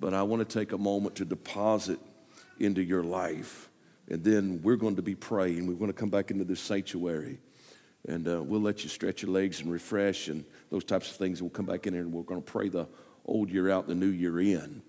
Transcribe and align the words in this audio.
but 0.00 0.14
I 0.14 0.22
want 0.22 0.48
to 0.48 0.58
take 0.58 0.72
a 0.72 0.78
moment 0.78 1.16
to 1.16 1.24
deposit 1.24 1.98
into 2.58 2.82
your 2.82 3.02
life. 3.02 3.68
And 4.08 4.22
then 4.22 4.60
we're 4.62 4.76
going 4.76 4.96
to 4.96 5.02
be 5.02 5.14
praying. 5.14 5.66
We're 5.66 5.74
going 5.74 5.92
to 5.92 5.98
come 5.98 6.10
back 6.10 6.30
into 6.30 6.44
this 6.44 6.60
sanctuary. 6.60 7.38
And 8.08 8.28
uh, 8.28 8.42
we'll 8.42 8.60
let 8.60 8.84
you 8.84 8.88
stretch 8.88 9.22
your 9.22 9.32
legs 9.32 9.60
and 9.60 9.72
refresh 9.72 10.28
and 10.28 10.44
those 10.70 10.84
types 10.84 11.10
of 11.10 11.16
things. 11.16 11.42
We'll 11.42 11.50
come 11.50 11.66
back 11.66 11.86
in 11.86 11.94
here 11.94 12.02
and 12.02 12.12
we're 12.12 12.22
going 12.22 12.40
to 12.40 12.52
pray 12.52 12.68
the 12.68 12.86
old 13.24 13.50
year 13.50 13.70
out, 13.70 13.88
the 13.88 13.94
new 13.94 14.06
year 14.06 14.40
in. 14.40 14.82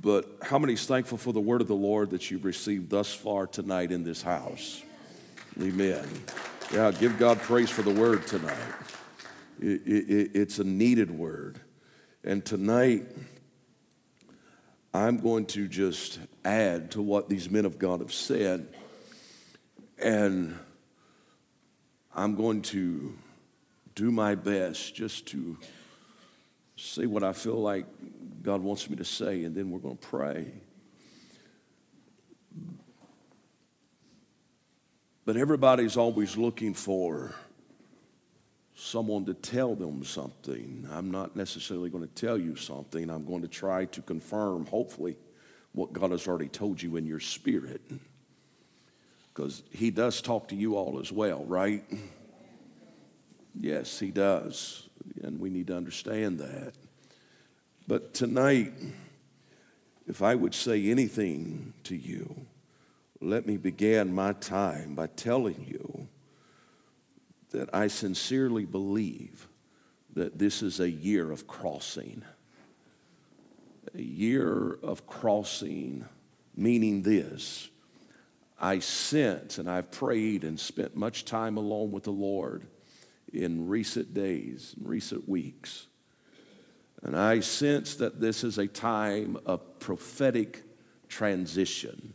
But 0.00 0.26
how 0.42 0.58
many 0.58 0.72
is 0.72 0.86
thankful 0.86 1.18
for 1.18 1.32
the 1.32 1.40
word 1.40 1.60
of 1.60 1.68
the 1.68 1.74
Lord 1.74 2.10
that 2.10 2.30
you've 2.30 2.44
received 2.44 2.90
thus 2.90 3.12
far 3.12 3.46
tonight 3.46 3.92
in 3.92 4.04
this 4.04 4.22
house? 4.22 4.82
Amen. 5.60 6.08
Yeah, 6.72 6.90
give 6.92 7.18
God 7.18 7.38
praise 7.40 7.68
for 7.68 7.82
the 7.82 7.92
word 7.92 8.26
tonight. 8.26 8.56
It, 9.60 9.82
it, 9.86 10.30
it's 10.34 10.58
a 10.58 10.64
needed 10.64 11.10
word. 11.10 11.60
And 12.24 12.44
tonight, 12.44 13.08
I'm 14.94 15.18
going 15.18 15.46
to 15.46 15.66
just 15.66 16.20
add 16.44 16.92
to 16.92 17.02
what 17.02 17.28
these 17.28 17.50
men 17.50 17.64
of 17.64 17.80
God 17.80 17.98
have 17.98 18.12
said. 18.12 18.68
And 19.98 20.56
I'm 22.14 22.36
going 22.36 22.62
to 22.62 23.12
do 23.96 24.12
my 24.12 24.36
best 24.36 24.94
just 24.94 25.26
to 25.28 25.58
say 26.76 27.06
what 27.06 27.24
I 27.24 27.32
feel 27.32 27.60
like 27.60 27.86
God 28.42 28.62
wants 28.62 28.88
me 28.88 28.94
to 28.96 29.04
say, 29.04 29.42
and 29.42 29.52
then 29.56 29.72
we're 29.72 29.80
going 29.80 29.96
to 29.96 30.06
pray. 30.06 30.46
But 35.24 35.36
everybody's 35.36 35.96
always 35.96 36.36
looking 36.36 36.74
for 36.74 37.34
someone 38.82 39.24
to 39.24 39.34
tell 39.34 39.74
them 39.74 40.02
something. 40.04 40.86
I'm 40.90 41.10
not 41.10 41.36
necessarily 41.36 41.88
going 41.88 42.06
to 42.06 42.14
tell 42.14 42.36
you 42.36 42.56
something. 42.56 43.08
I'm 43.10 43.24
going 43.24 43.42
to 43.42 43.48
try 43.48 43.84
to 43.86 44.02
confirm, 44.02 44.66
hopefully, 44.66 45.16
what 45.72 45.92
God 45.92 46.10
has 46.10 46.26
already 46.26 46.48
told 46.48 46.82
you 46.82 46.96
in 46.96 47.06
your 47.06 47.20
spirit. 47.20 47.80
Because 49.32 49.62
He 49.70 49.90
does 49.90 50.20
talk 50.20 50.48
to 50.48 50.56
you 50.56 50.76
all 50.76 50.98
as 51.00 51.12
well, 51.12 51.44
right? 51.44 51.84
Yes, 53.58 53.98
He 54.00 54.10
does. 54.10 54.88
And 55.22 55.38
we 55.38 55.48
need 55.48 55.68
to 55.68 55.76
understand 55.76 56.40
that. 56.40 56.74
But 57.86 58.14
tonight, 58.14 58.72
if 60.08 60.22
I 60.22 60.34
would 60.34 60.54
say 60.54 60.90
anything 60.90 61.72
to 61.84 61.96
you, 61.96 62.46
let 63.20 63.46
me 63.46 63.56
begin 63.56 64.12
my 64.12 64.32
time 64.32 64.96
by 64.96 65.06
telling 65.06 65.64
you 65.68 66.01
that 67.52 67.74
I 67.74 67.88
sincerely 67.88 68.64
believe 68.64 69.48
that 70.14 70.38
this 70.38 70.62
is 70.62 70.80
a 70.80 70.90
year 70.90 71.30
of 71.30 71.46
crossing. 71.46 72.22
A 73.94 74.02
year 74.02 74.78
of 74.82 75.06
crossing, 75.06 76.04
meaning 76.56 77.02
this 77.02 77.68
I 78.60 78.78
sense 78.78 79.58
and 79.58 79.68
I've 79.68 79.90
prayed 79.90 80.44
and 80.44 80.58
spent 80.58 80.94
much 80.94 81.24
time 81.24 81.56
alone 81.56 81.90
with 81.90 82.04
the 82.04 82.12
Lord 82.12 82.66
in 83.32 83.66
recent 83.66 84.14
days, 84.14 84.76
in 84.78 84.86
recent 84.86 85.28
weeks 85.28 85.86
and 87.02 87.16
I 87.16 87.40
sense 87.40 87.96
that 87.96 88.20
this 88.20 88.44
is 88.44 88.58
a 88.58 88.66
time 88.66 89.36
of 89.44 89.80
prophetic 89.80 90.62
transition. 91.08 92.14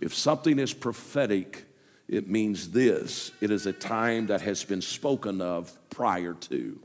If 0.00 0.12
something 0.12 0.58
is 0.58 0.74
prophetic, 0.74 1.65
it 2.08 2.28
means 2.28 2.70
this 2.70 3.32
it 3.40 3.50
is 3.50 3.66
a 3.66 3.72
time 3.72 4.26
that 4.26 4.42
has 4.42 4.64
been 4.64 4.82
spoken 4.82 5.40
of 5.40 5.76
prior 5.90 6.34
to. 6.34 6.78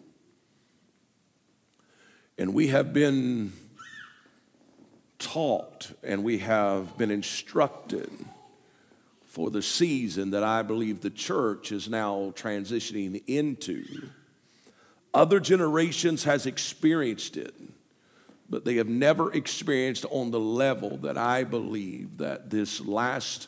And 2.38 2.54
we 2.54 2.68
have 2.68 2.92
been 2.94 3.54
taught 5.20 5.92
and 6.02 6.24
we 6.24 6.40
have 6.40 6.98
been 6.98 7.12
instructed 7.12 8.10
for 9.26 9.52
the 9.52 9.62
season 9.62 10.32
that 10.32 10.44
I 10.44 10.62
believe 10.62 11.02
the 11.02 11.10
church 11.10 11.72
is 11.72 11.88
now 11.88 12.34
transitioning 12.36 13.22
into 13.28 13.86
other 15.14 15.40
generations 15.40 16.24
has 16.24 16.46
experienced 16.46 17.38
it, 17.38 17.54
but 18.50 18.66
they 18.66 18.76
have 18.76 18.88
never 18.88 19.32
experienced 19.34 20.06
on 20.10 20.32
the 20.32 20.40
level 20.40 20.98
that 20.98 21.18
I 21.18 21.44
believe 21.44 22.18
that 22.18 22.50
this 22.50 22.80
last 22.82 23.48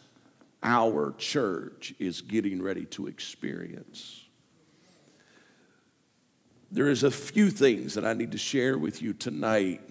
hour 0.63 1.13
church 1.17 1.93
is 1.99 2.21
getting 2.21 2.61
ready 2.61 2.85
to 2.85 3.07
experience. 3.07 4.23
There 6.71 6.89
is 6.89 7.03
a 7.03 7.11
few 7.11 7.51
things 7.51 7.93
that 7.93 8.05
I 8.05 8.13
need 8.13 8.31
to 8.31 8.37
share 8.37 8.77
with 8.77 9.01
you 9.01 9.13
tonight. 9.13 9.81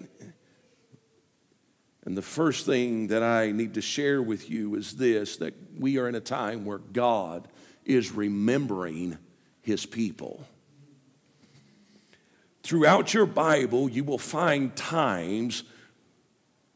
And 2.05 2.17
the 2.17 2.21
first 2.21 2.65
thing 2.65 3.07
that 3.07 3.23
I 3.23 3.51
need 3.51 3.75
to 3.75 3.81
share 3.81 4.21
with 4.21 4.49
you 4.49 4.75
is 4.75 4.97
this 4.97 5.37
that 5.37 5.53
we 5.79 5.97
are 5.97 6.09
in 6.09 6.15
a 6.15 6.19
time 6.19 6.65
where 6.65 6.79
God 6.79 7.47
is 7.85 8.11
remembering 8.11 9.17
his 9.61 9.85
people. 9.85 10.45
Throughout 12.63 13.13
your 13.13 13.25
Bible, 13.25 13.89
you 13.89 14.03
will 14.03 14.17
find 14.17 14.75
times 14.75 15.63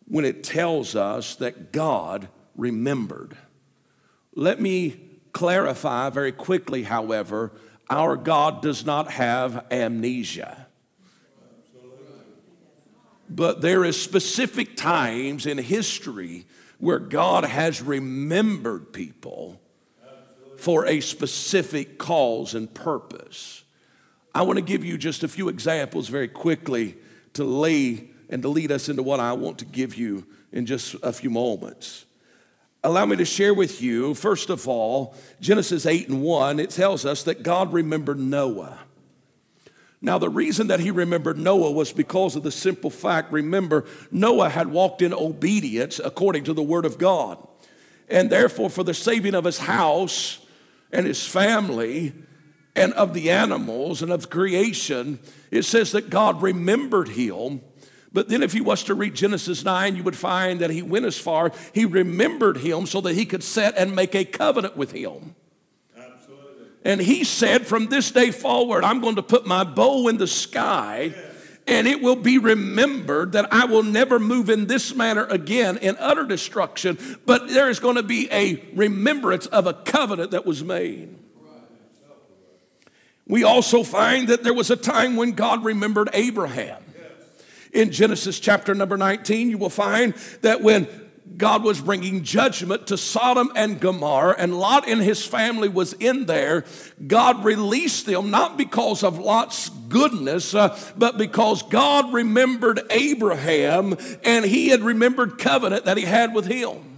when 0.06 0.24
it 0.24 0.44
tells 0.44 0.96
us 0.96 1.36
that 1.36 1.72
God 1.72 2.30
remembered. 2.56 3.38
Let 4.38 4.62
me 4.62 4.98
clarify 5.34 6.12
very 6.12 6.32
quickly, 6.32 6.84
however, 6.84 7.54
our 7.90 8.16
God 8.16 8.62
does 8.62 8.86
not 8.86 9.10
have 9.10 9.66
amnesia. 9.72 10.68
But 13.28 13.62
there 13.62 13.84
is 13.84 14.00
specific 14.00 14.78
times 14.78 15.48
in 15.48 15.58
history 15.58 16.46
where 16.78 17.00
God 17.00 17.46
has 17.46 17.82
remembered 17.82 18.94
people 18.94 19.60
for 20.58 20.86
a 20.86 21.00
specific 21.00 21.98
cause 21.98 22.54
and 22.54 22.72
purpose. 22.72 23.64
I 24.36 24.44
want 24.44 24.58
to 24.58 24.64
give 24.64 24.86
you 24.86 25.00
just 25.00 25.24
a 25.24 25.28
few 25.28 25.50
examples 25.50 26.10
very 26.10 26.28
quickly 26.28 26.96
to 27.34 27.44
lay 27.44 28.12
and 28.30 28.44
to 28.44 28.50
lead 28.50 28.72
us 28.72 28.88
into 28.88 29.02
what 29.02 29.20
I 29.20 29.34
want 29.34 29.58
to 29.60 29.66
give 29.66 29.96
you 29.96 30.28
in 30.52 30.68
just 30.68 30.96
a 31.02 31.12
few 31.12 31.32
moments. 31.32 32.06
Allow 32.84 33.06
me 33.06 33.16
to 33.18 33.26
share 33.26 33.54
with 33.54 33.82
you, 33.82 34.14
first 34.14 34.50
of 34.50 34.68
all, 34.68 35.16
Genesis 35.42 35.86
8 35.86 36.10
and 36.10 36.22
1, 36.22 36.60
it 36.60 36.70
tells 36.70 37.06
us 37.06 37.24
that 37.24 37.44
God 37.44 37.74
remembered 37.74 38.20
Noah. 38.20 38.80
Now, 40.00 40.20
the 40.20 40.30
reason 40.30 40.68
that 40.68 40.80
he 40.80 40.92
remembered 40.92 41.40
Noah 41.40 41.72
was 41.72 41.92
because 41.92 42.36
of 42.36 42.44
the 42.44 42.52
simple 42.52 42.92
fact 42.92 43.32
remember, 43.32 43.86
Noah 44.12 44.50
had 44.50 44.68
walked 44.68 45.02
in 45.02 45.14
obedience 45.14 46.00
according 46.04 46.44
to 46.44 46.54
the 46.54 46.62
word 46.62 46.86
of 46.86 47.00
God. 47.00 47.46
And 48.08 48.30
therefore, 48.30 48.70
for 48.70 48.84
the 48.84 48.94
saving 48.94 49.34
of 49.34 49.46
his 49.46 49.58
house 49.58 50.40
and 50.92 51.06
his 51.08 51.26
family, 51.26 52.14
and 52.78 52.94
of 52.94 53.16
the 53.16 53.32
animals 53.32 54.04
and 54.04 54.12
of 54.12 54.30
creation, 54.30 55.20
it 55.50 55.64
says 55.64 55.92
that 55.92 56.12
God 56.12 56.44
remembered 56.44 57.10
him. 57.10 57.62
But 58.18 58.30
then, 58.30 58.42
if 58.42 58.56
you 58.56 58.64
was 58.64 58.82
to 58.86 58.96
read 58.96 59.14
Genesis 59.14 59.64
9, 59.64 59.96
you 59.96 60.02
would 60.02 60.16
find 60.16 60.62
that 60.62 60.72
he 60.72 60.82
went 60.82 61.06
as 61.06 61.20
far, 61.20 61.52
he 61.72 61.86
remembered 61.86 62.58
him 62.58 62.88
so 62.88 63.00
that 63.02 63.14
he 63.14 63.28
could 63.28 63.44
set 63.44 63.78
and 63.78 63.96
make 63.96 64.16
a 64.16 64.26
covenant 64.26 64.76
with 64.76 64.92
him. 64.92 65.36
Absolutely. 65.96 66.66
And 66.84 67.00
he 67.00 67.24
said, 67.24 67.68
From 67.68 67.90
this 67.90 68.10
day 68.10 68.32
forward, 68.32 68.84
I'm 68.84 69.02
going 69.02 69.18
to 69.18 69.22
put 69.22 69.46
my 69.46 69.64
bow 69.64 70.08
in 70.08 70.18
the 70.18 70.26
sky, 70.26 71.14
and 71.68 71.88
it 71.88 72.02
will 72.02 72.16
be 72.16 72.40
remembered 72.40 73.34
that 73.34 73.54
I 73.54 73.66
will 73.66 73.84
never 73.84 74.18
move 74.18 74.50
in 74.50 74.66
this 74.66 74.96
manner 74.96 75.26
again 75.26 75.78
in 75.78 75.96
utter 76.00 76.26
destruction, 76.26 76.98
but 77.28 77.50
there 77.50 77.70
is 77.70 77.80
going 77.80 77.98
to 77.98 78.04
be 78.04 78.28
a 78.32 78.66
remembrance 78.74 79.46
of 79.46 79.68
a 79.68 79.76
covenant 79.76 80.32
that 80.32 80.44
was 80.44 80.64
made. 80.64 81.16
We 83.28 83.44
also 83.44 83.84
find 83.84 84.30
that 84.30 84.42
there 84.42 84.56
was 84.56 84.72
a 84.72 84.76
time 84.76 85.18
when 85.18 85.34
God 85.34 85.64
remembered 85.64 86.10
Abraham. 86.14 86.82
In 87.78 87.92
Genesis 87.92 88.40
chapter 88.40 88.74
number 88.74 88.98
19, 88.98 89.52
you 89.52 89.60
will 89.60 89.70
find 89.70 90.16
that 90.42 90.64
when 90.64 90.88
God 91.38 91.64
was 91.64 91.80
bringing 91.80 92.24
judgment 92.24 92.88
to 92.88 92.98
Sodom 92.98 93.52
and 93.56 93.80
Gomorrah, 93.80 94.34
and 94.40 94.58
Lot 94.58 94.88
and 94.88 95.00
his 95.00 95.24
family 95.24 95.70
was 95.70 95.94
in 95.94 96.26
there. 96.26 96.66
God 97.06 97.46
released 97.46 98.08
them 98.08 98.32
not 98.32 98.58
because 98.58 99.04
of 99.04 99.20
Lot's 99.20 99.70
goodness, 99.70 100.56
uh, 100.56 100.76
but 100.98 101.20
because 101.20 101.62
God 101.62 102.12
remembered 102.12 102.82
Abraham 102.90 103.96
and 104.24 104.44
he 104.44 104.70
had 104.70 104.82
remembered 104.82 105.38
covenant 105.38 105.86
that 105.86 105.98
he 105.98 106.06
had 106.06 106.34
with 106.34 106.48
him. 106.48 106.98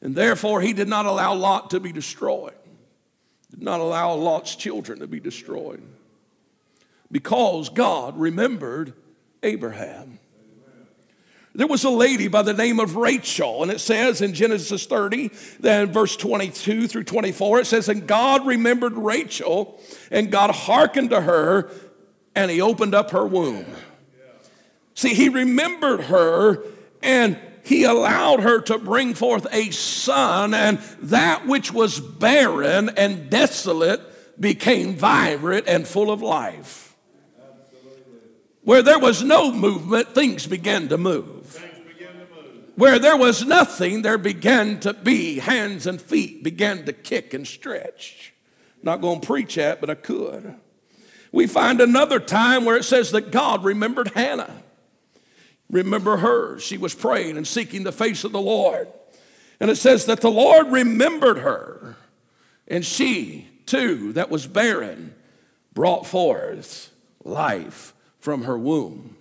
And 0.00 0.16
therefore, 0.16 0.62
he 0.62 0.72
did 0.72 0.88
not 0.88 1.06
allow 1.06 1.34
Lot 1.34 1.70
to 1.70 1.78
be 1.78 1.92
destroyed 1.92 2.54
did 3.50 3.62
not 3.62 3.78
allow 3.78 4.12
Lot's 4.14 4.56
children 4.56 4.98
to 4.98 5.06
be 5.06 5.20
destroyed 5.20 5.80
because 7.10 7.68
God 7.68 8.18
remembered 8.18 8.92
Abraham. 9.46 10.18
There 11.54 11.66
was 11.66 11.84
a 11.84 11.90
lady 11.90 12.28
by 12.28 12.42
the 12.42 12.52
name 12.52 12.78
of 12.78 12.96
Rachel, 12.96 13.62
and 13.62 13.72
it 13.72 13.80
says 13.80 14.20
in 14.20 14.34
Genesis 14.34 14.84
30, 14.84 15.30
then 15.58 15.90
verse 15.90 16.14
22 16.14 16.86
through 16.86 17.04
24, 17.04 17.60
it 17.60 17.66
says, 17.66 17.88
And 17.88 18.06
God 18.06 18.46
remembered 18.46 18.92
Rachel, 18.92 19.80
and 20.10 20.30
God 20.30 20.50
hearkened 20.50 21.10
to 21.10 21.22
her, 21.22 21.70
and 22.34 22.50
he 22.50 22.60
opened 22.60 22.94
up 22.94 23.12
her 23.12 23.24
womb. 23.24 23.64
See, 24.94 25.14
he 25.14 25.30
remembered 25.30 26.02
her 26.02 26.62
and 27.02 27.38
he 27.64 27.84
allowed 27.84 28.40
her 28.40 28.60
to 28.62 28.78
bring 28.78 29.14
forth 29.14 29.46
a 29.50 29.70
son, 29.70 30.54
and 30.54 30.78
that 31.02 31.46
which 31.46 31.72
was 31.72 31.98
barren 31.98 32.90
and 32.90 33.28
desolate 33.28 34.00
became 34.40 34.94
vibrant 34.94 35.66
and 35.66 35.86
full 35.86 36.12
of 36.12 36.22
life. 36.22 36.85
Where 38.66 38.82
there 38.82 38.98
was 38.98 39.22
no 39.22 39.52
movement, 39.52 40.12
things 40.12 40.48
began 40.48 40.88
to 40.88 40.98
move. 40.98 41.64
Where 42.74 42.98
there 42.98 43.16
was 43.16 43.44
nothing, 43.44 44.02
there 44.02 44.18
began 44.18 44.80
to 44.80 44.92
be 44.92 45.38
hands 45.38 45.86
and 45.86 46.02
feet 46.02 46.42
began 46.42 46.84
to 46.86 46.92
kick 46.92 47.32
and 47.32 47.46
stretch. 47.46 48.34
Not 48.82 49.00
going 49.00 49.20
to 49.20 49.26
preach 49.26 49.54
that, 49.54 49.80
but 49.80 49.88
I 49.88 49.94
could. 49.94 50.56
We 51.30 51.46
find 51.46 51.80
another 51.80 52.18
time 52.18 52.64
where 52.64 52.76
it 52.76 52.82
says 52.82 53.12
that 53.12 53.30
God 53.30 53.62
remembered 53.62 54.08
Hannah. 54.16 54.64
Remember 55.70 56.16
her. 56.16 56.58
She 56.58 56.76
was 56.76 56.92
praying 56.92 57.36
and 57.36 57.46
seeking 57.46 57.84
the 57.84 57.92
face 57.92 58.24
of 58.24 58.32
the 58.32 58.40
Lord. 58.40 58.88
And 59.60 59.70
it 59.70 59.76
says 59.76 60.06
that 60.06 60.22
the 60.22 60.30
Lord 60.30 60.72
remembered 60.72 61.38
her, 61.38 61.94
and 62.66 62.84
she 62.84 63.46
too, 63.64 64.12
that 64.14 64.28
was 64.28 64.48
barren, 64.48 65.14
brought 65.72 66.04
forth 66.04 66.90
life 67.22 67.92
from 68.26 68.42
her 68.42 68.58
womb. 68.58 69.16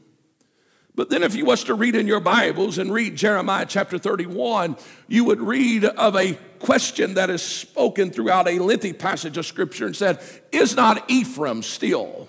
But 0.96 1.12
then, 1.12 1.22
if 1.22 1.36
you 1.36 1.46
was 1.46 1.64
to 1.66 1.76
read 1.76 1.96
in 1.96 2.08
your 2.08 2.20
Bibles 2.20 2.80
and 2.80 2.92
read 2.92 3.16
Jeremiah 3.16 3.68
chapter 3.68 4.00
31, 4.00 4.78
you 5.08 5.26
would 5.26 5.40
read 5.40 5.86
of 5.86 6.16
a 6.16 6.34
question 6.58 7.14
that 7.14 7.30
is 7.30 7.44
spoken 7.44 8.10
throughout 8.10 8.48
a 8.48 8.58
lengthy 8.58 8.94
passage 8.94 9.38
of 9.38 9.46
Scripture 9.46 9.86
and 9.86 9.96
said, 9.96 10.20
Is 10.52 10.76
not 10.76 11.08
Ephraim 11.08 11.62
still 11.62 12.28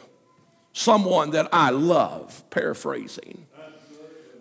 someone 0.74 1.30
that 1.30 1.48
I 1.50 1.70
love? 1.70 2.44
Paraphrasing 2.50 3.46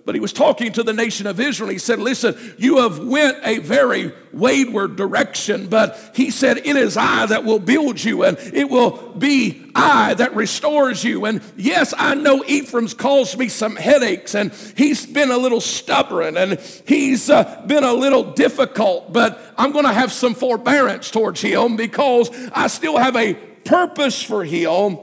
but 0.05 0.13
he 0.13 0.21
was 0.21 0.31
talking 0.31 0.71
to 0.73 0.83
the 0.83 0.93
nation 0.93 1.25
of 1.25 1.39
Israel. 1.39 1.69
He 1.69 1.79
said, 1.79 1.99
Listen, 1.99 2.37
you 2.57 2.77
have 2.77 2.99
went 2.99 3.37
a 3.43 3.57
very 3.57 4.13
wayward 4.31 4.95
direction, 4.95 5.67
but 5.67 6.11
he 6.13 6.29
said, 6.29 6.57
It 6.57 6.75
is 6.75 6.95
I 6.95 7.25
that 7.25 7.43
will 7.43 7.57
build 7.57 8.03
you, 8.03 8.23
and 8.23 8.37
it 8.37 8.69
will 8.69 9.13
be 9.17 9.71
I 9.73 10.13
that 10.13 10.35
restores 10.35 11.03
you. 11.03 11.25
And 11.25 11.41
yes, 11.57 11.93
I 11.97 12.13
know 12.13 12.43
Ephraim's 12.45 12.93
caused 12.93 13.39
me 13.39 13.49
some 13.49 13.75
headaches, 13.75 14.35
and 14.35 14.53
he's 14.77 15.07
been 15.07 15.31
a 15.31 15.37
little 15.37 15.61
stubborn, 15.61 16.37
and 16.37 16.59
he's 16.85 17.29
uh, 17.29 17.63
been 17.65 17.83
a 17.83 17.93
little 17.93 18.31
difficult, 18.33 19.11
but 19.11 19.41
I'm 19.57 19.71
going 19.71 19.85
to 19.85 19.93
have 19.93 20.11
some 20.11 20.35
forbearance 20.35 21.09
towards 21.09 21.41
him 21.41 21.77
because 21.77 22.29
I 22.53 22.67
still 22.67 22.97
have 22.97 23.15
a 23.15 23.33
purpose 23.33 24.21
for 24.21 24.43
him 24.43 24.99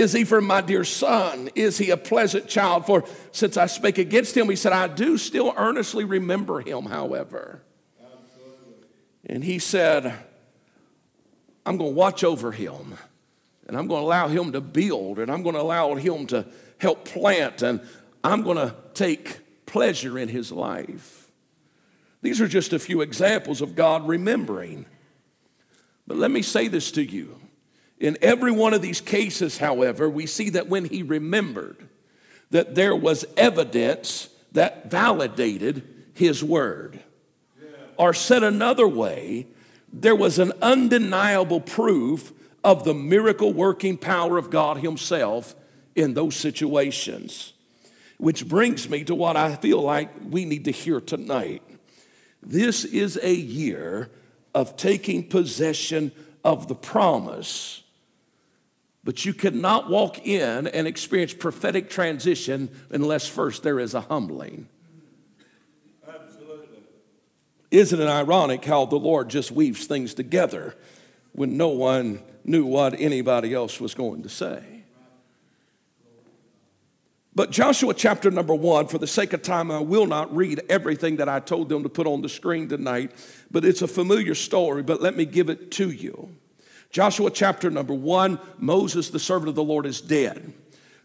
is 0.00 0.12
he 0.14 0.24
for 0.24 0.40
my 0.40 0.62
dear 0.62 0.82
son? 0.82 1.50
Is 1.54 1.76
he 1.76 1.90
a 1.90 1.96
pleasant 1.96 2.48
child? 2.48 2.86
For 2.86 3.04
since 3.32 3.56
I 3.56 3.66
spake 3.66 3.98
against 3.98 4.36
him, 4.36 4.48
he 4.48 4.56
said, 4.56 4.72
I 4.72 4.88
do 4.88 5.18
still 5.18 5.52
earnestly 5.56 6.04
remember 6.04 6.60
him, 6.60 6.86
however. 6.86 7.62
Absolutely. 8.00 8.88
And 9.26 9.44
he 9.44 9.58
said, 9.58 10.14
I'm 11.66 11.76
going 11.76 11.90
to 11.90 11.96
watch 11.96 12.24
over 12.24 12.50
him, 12.50 12.94
and 13.68 13.76
I'm 13.76 13.86
going 13.86 14.00
to 14.00 14.06
allow 14.06 14.28
him 14.28 14.52
to 14.52 14.60
build, 14.60 15.18
and 15.18 15.30
I'm 15.30 15.42
going 15.42 15.54
to 15.54 15.60
allow 15.60 15.94
him 15.94 16.26
to 16.28 16.46
help 16.78 17.04
plant, 17.04 17.62
and 17.62 17.80
I'm 18.24 18.42
going 18.42 18.56
to 18.56 18.74
take 18.94 19.66
pleasure 19.66 20.18
in 20.18 20.28
his 20.28 20.50
life. 20.50 21.30
These 22.22 22.40
are 22.40 22.48
just 22.48 22.72
a 22.72 22.78
few 22.78 23.02
examples 23.02 23.60
of 23.60 23.74
God 23.74 24.08
remembering. 24.08 24.86
But 26.06 26.16
let 26.16 26.30
me 26.30 26.42
say 26.42 26.68
this 26.68 26.90
to 26.92 27.02
you 27.04 27.39
in 28.00 28.16
every 28.22 28.50
one 28.50 28.72
of 28.72 28.80
these 28.80 29.02
cases, 29.02 29.58
however, 29.58 30.08
we 30.08 30.26
see 30.26 30.48
that 30.50 30.68
when 30.68 30.86
he 30.86 31.02
remembered, 31.02 31.76
that 32.50 32.74
there 32.74 32.96
was 32.96 33.26
evidence 33.36 34.30
that 34.52 34.90
validated 34.90 35.86
his 36.14 36.42
word. 36.42 36.98
Yeah. 37.62 37.68
Or 37.98 38.14
said 38.14 38.42
another 38.42 38.88
way, 38.88 39.46
there 39.92 40.16
was 40.16 40.38
an 40.38 40.52
undeniable 40.62 41.60
proof 41.60 42.32
of 42.64 42.84
the 42.84 42.94
miracle 42.94 43.52
working 43.52 43.96
power 43.96 44.38
of 44.38 44.50
God 44.50 44.78
Himself 44.78 45.54
in 45.94 46.14
those 46.14 46.36
situations. 46.36 47.52
Which 48.18 48.46
brings 48.46 48.88
me 48.88 49.04
to 49.04 49.14
what 49.14 49.36
I 49.36 49.56
feel 49.56 49.80
like 49.80 50.10
we 50.28 50.44
need 50.44 50.66
to 50.66 50.70
hear 50.70 51.00
tonight. 51.00 51.62
This 52.42 52.84
is 52.84 53.18
a 53.22 53.34
year 53.34 54.10
of 54.54 54.76
taking 54.76 55.28
possession 55.28 56.12
of 56.44 56.68
the 56.68 56.74
promise 56.74 57.82
but 59.02 59.24
you 59.24 59.32
cannot 59.32 59.88
walk 59.88 60.26
in 60.26 60.66
and 60.66 60.86
experience 60.86 61.32
prophetic 61.32 61.88
transition 61.88 62.70
unless 62.90 63.26
first 63.26 63.62
there 63.62 63.80
is 63.80 63.94
a 63.94 64.02
humbling. 64.02 64.68
Absolutely. 66.06 66.82
Isn't 67.70 68.00
it 68.00 68.08
ironic 68.08 68.64
how 68.64 68.84
the 68.84 68.96
Lord 68.96 69.30
just 69.30 69.50
weaves 69.50 69.86
things 69.86 70.12
together 70.12 70.74
when 71.32 71.56
no 71.56 71.68
one 71.68 72.22
knew 72.44 72.66
what 72.66 73.00
anybody 73.00 73.54
else 73.54 73.80
was 73.80 73.94
going 73.94 74.22
to 74.22 74.28
say? 74.28 74.62
But 77.32 77.50
Joshua 77.52 77.94
chapter 77.94 78.30
number 78.30 78.54
one, 78.54 78.88
for 78.88 78.98
the 78.98 79.06
sake 79.06 79.32
of 79.32 79.40
time, 79.40 79.70
I 79.70 79.78
will 79.78 80.06
not 80.06 80.34
read 80.34 80.62
everything 80.68 81.16
that 81.16 81.28
I 81.28 81.40
told 81.40 81.68
them 81.68 81.84
to 81.84 81.88
put 81.88 82.06
on 82.06 82.22
the 82.22 82.28
screen 82.28 82.68
tonight, 82.68 83.12
but 83.50 83.64
it's 83.64 83.82
a 83.82 83.88
familiar 83.88 84.34
story, 84.34 84.82
but 84.82 85.00
let 85.00 85.16
me 85.16 85.24
give 85.24 85.48
it 85.48 85.70
to 85.72 85.90
you. 85.90 86.34
Joshua 86.90 87.30
chapter 87.30 87.70
number 87.70 87.94
one 87.94 88.38
Moses, 88.58 89.10
the 89.10 89.18
servant 89.18 89.48
of 89.48 89.54
the 89.54 89.64
Lord, 89.64 89.86
is 89.86 90.00
dead. 90.00 90.52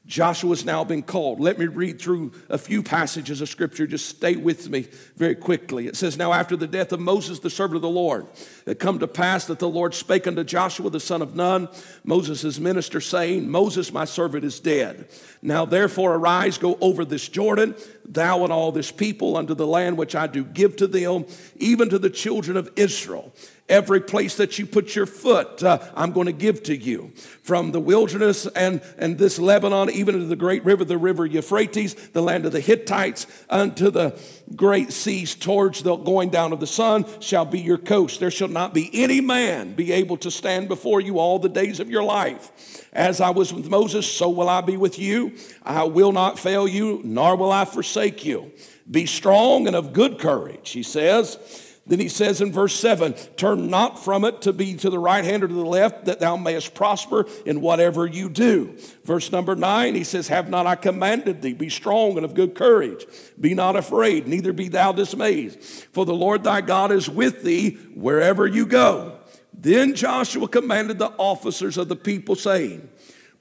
Joshua's 0.08 0.64
now 0.64 0.84
been 0.84 1.02
called. 1.02 1.40
Let 1.40 1.58
me 1.58 1.66
read 1.66 2.00
through 2.00 2.32
a 2.48 2.60
few 2.60 2.84
passages 2.84 3.42
of 3.42 3.50
scripture. 3.50 3.88
Just 3.88 4.08
stay 4.08 4.36
with 4.36 4.70
me 4.70 4.88
very 5.16 5.34
quickly. 5.34 5.88
It 5.88 5.96
says, 5.96 6.16
Now 6.16 6.32
after 6.32 6.56
the 6.56 6.68
death 6.68 6.92
of 6.92 7.00
Moses, 7.00 7.40
the 7.40 7.50
servant 7.50 7.78
of 7.78 7.82
the 7.82 7.90
Lord, 7.90 8.28
it 8.68 8.78
come 8.78 9.00
to 9.00 9.08
pass 9.08 9.46
that 9.46 9.58
the 9.58 9.70
Lord 9.70 9.96
spake 9.96 10.28
unto 10.28 10.44
Joshua, 10.44 10.92
the 10.92 11.00
son 11.00 11.24
of 11.24 11.36
Nun, 11.36 11.70
Moses' 12.04 12.60
minister, 12.60 13.02
saying, 13.02 13.50
Moses, 13.50 13.92
my 13.92 14.06
servant, 14.06 14.46
is 14.46 14.60
dead. 14.60 15.08
Now 15.42 15.66
therefore 15.66 16.14
arise, 16.14 16.60
go 16.60 16.78
over 16.82 17.04
this 17.04 17.28
Jordan, 17.28 17.76
thou 18.08 18.44
and 18.44 18.54
all 18.54 18.72
this 18.72 18.92
people, 18.92 19.36
unto 19.36 19.56
the 19.56 19.68
land 19.68 19.98
which 19.98 20.16
I 20.16 20.28
do 20.28 20.44
give 20.44 20.76
to 20.78 20.88
them, 20.88 21.26
even 21.58 21.90
to 21.90 21.98
the 21.98 22.12
children 22.12 22.58
of 22.58 22.72
Israel. 22.76 23.34
Every 23.68 24.00
place 24.00 24.38
that 24.38 24.60
you 24.60 24.68
put 24.68 24.94
your 24.94 25.08
foot, 25.08 25.64
uh, 25.64 25.80
I'm 25.96 26.12
going 26.12 26.28
to 26.28 26.32
give 26.32 26.62
to 26.64 26.78
you. 26.78 27.12
From 27.42 27.72
the 27.72 27.80
wilderness 27.80 28.46
and, 28.46 28.80
and 29.00 29.18
this 29.18 29.40
Lebanon, 29.40 29.90
even 29.90 30.20
to 30.20 30.26
the 30.26 30.36
great 30.36 30.64
river, 30.64 30.86
the 30.86 31.00
river 31.00 31.26
Euphrates, 31.26 31.96
the 32.10 32.22
land 32.22 32.46
of 32.46 32.52
the 32.52 32.60
Hittites, 32.60 33.26
unto 33.50 33.90
the 33.90 34.20
great 34.56 34.94
seas 34.94 35.34
towards 35.34 35.82
the 35.82 35.96
going 35.96 36.30
down 36.30 36.54
of 36.54 36.60
the 36.60 36.68
sun 36.68 37.06
shall 37.20 37.44
be 37.44 37.60
your 37.60 37.80
coast. 37.80 38.20
There 38.20 38.30
shall 38.30 38.50
not 38.50 38.76
be 38.76 38.92
any 38.94 39.20
man 39.20 39.74
be 39.74 39.92
able 39.94 40.18
to 40.18 40.30
stand 40.30 40.68
before 40.68 41.02
you 41.02 41.18
all 41.18 41.40
the 41.40 41.50
days 41.50 41.80
of 41.80 41.90
your 41.90 42.04
life. 42.04 42.88
As 42.94 43.20
I 43.20 43.32
was 43.32 43.52
with 43.52 43.68
Moses, 43.68 44.06
so 44.06 44.30
will 44.30 44.48
I 44.48 44.62
be 44.62 44.78
with 44.78 45.00
you. 45.00 45.38
I 45.64 45.86
will 45.86 46.12
not 46.12 46.38
fail 46.38 46.68
you, 46.68 47.02
nor 47.04 47.36
will 47.36 47.52
I 47.52 47.66
forsake 47.66 48.24
you. 48.24 48.52
Be 48.90 49.08
strong 49.08 49.66
and 49.66 49.76
of 49.76 49.92
good 49.92 50.20
courage, 50.20 50.70
he 50.70 50.84
says. 50.84 51.40
Then 51.88 52.00
he 52.00 52.10
says 52.10 52.42
in 52.42 52.52
verse 52.52 52.74
7 52.74 53.14
Turn 53.38 53.70
not 53.70 54.04
from 54.04 54.26
it 54.26 54.42
to 54.42 54.54
be 54.54 54.74
to 54.76 54.90
the 54.90 54.98
right 54.98 55.24
hand 55.24 55.44
or 55.44 55.48
to 55.48 55.54
the 55.54 55.66
left, 55.66 56.06
that 56.06 56.20
thou 56.20 56.36
mayest 56.36 56.74
prosper 56.74 57.28
in 57.46 57.62
whatever 57.62 58.08
you 58.08 58.28
do. 58.28 58.76
Verse 59.04 59.32
number 59.32 59.56
9, 59.56 59.94
he 59.94 60.04
says, 60.04 60.28
Have 60.30 60.50
not 60.50 60.66
I 60.66 60.76
commanded 60.76 61.42
thee? 61.42 61.54
Be 61.54 61.70
strong 61.70 62.18
and 62.18 62.26
of 62.26 62.34
good 62.34 62.56
courage. 62.56 63.06
Be 63.40 63.54
not 63.54 63.76
afraid, 63.76 64.28
neither 64.28 64.52
be 64.52 64.68
thou 64.68 64.94
dismayed. 64.94 65.62
For 65.64 66.06
the 66.06 66.14
Lord 66.14 66.44
thy 66.44 66.62
God 66.62 66.92
is 66.92 67.08
with 67.08 67.44
thee 67.44 67.76
wherever 67.94 68.48
you 68.48 68.66
go. 68.66 69.20
Then 69.54 69.94
Joshua 69.96 70.48
commanded 70.48 70.98
the 70.98 71.14
officers 71.18 71.78
of 71.78 71.88
the 71.88 71.96
people, 71.96 72.36
saying, 72.36 72.90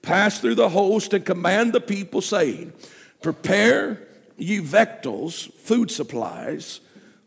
Pass 0.02 0.38
through 0.38 0.56
the 0.56 0.68
host 0.68 1.14
and 1.14 1.24
command 1.24 1.72
the 1.72 1.80
people, 1.80 2.20
saying, 2.20 2.74
Prepare 3.22 4.06
ye 4.36 4.58
victuals, 4.58 5.48
food 5.62 5.90
supplies 5.90 6.80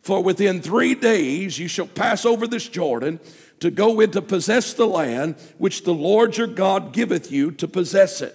for 0.07 0.23
within 0.23 0.61
three 0.61 0.95
days 0.95 1.59
you 1.59 1.67
shall 1.67 1.85
pass 1.85 2.25
over 2.25 2.47
this 2.47 2.65
Jordan 2.69 3.19
to 3.59 3.69
go 3.69 3.99
in 3.99 4.09
to 4.11 4.21
possess 4.21 4.73
the 4.73 4.87
land 4.87 5.35
which 5.57 5.83
the 5.83 5.93
Lord 5.93 6.37
your 6.37 6.47
God 6.47 6.93
giveth 6.93 7.29
you 7.29 7.51
to 7.51 7.67
possess 7.67 8.21
it. 8.21 8.33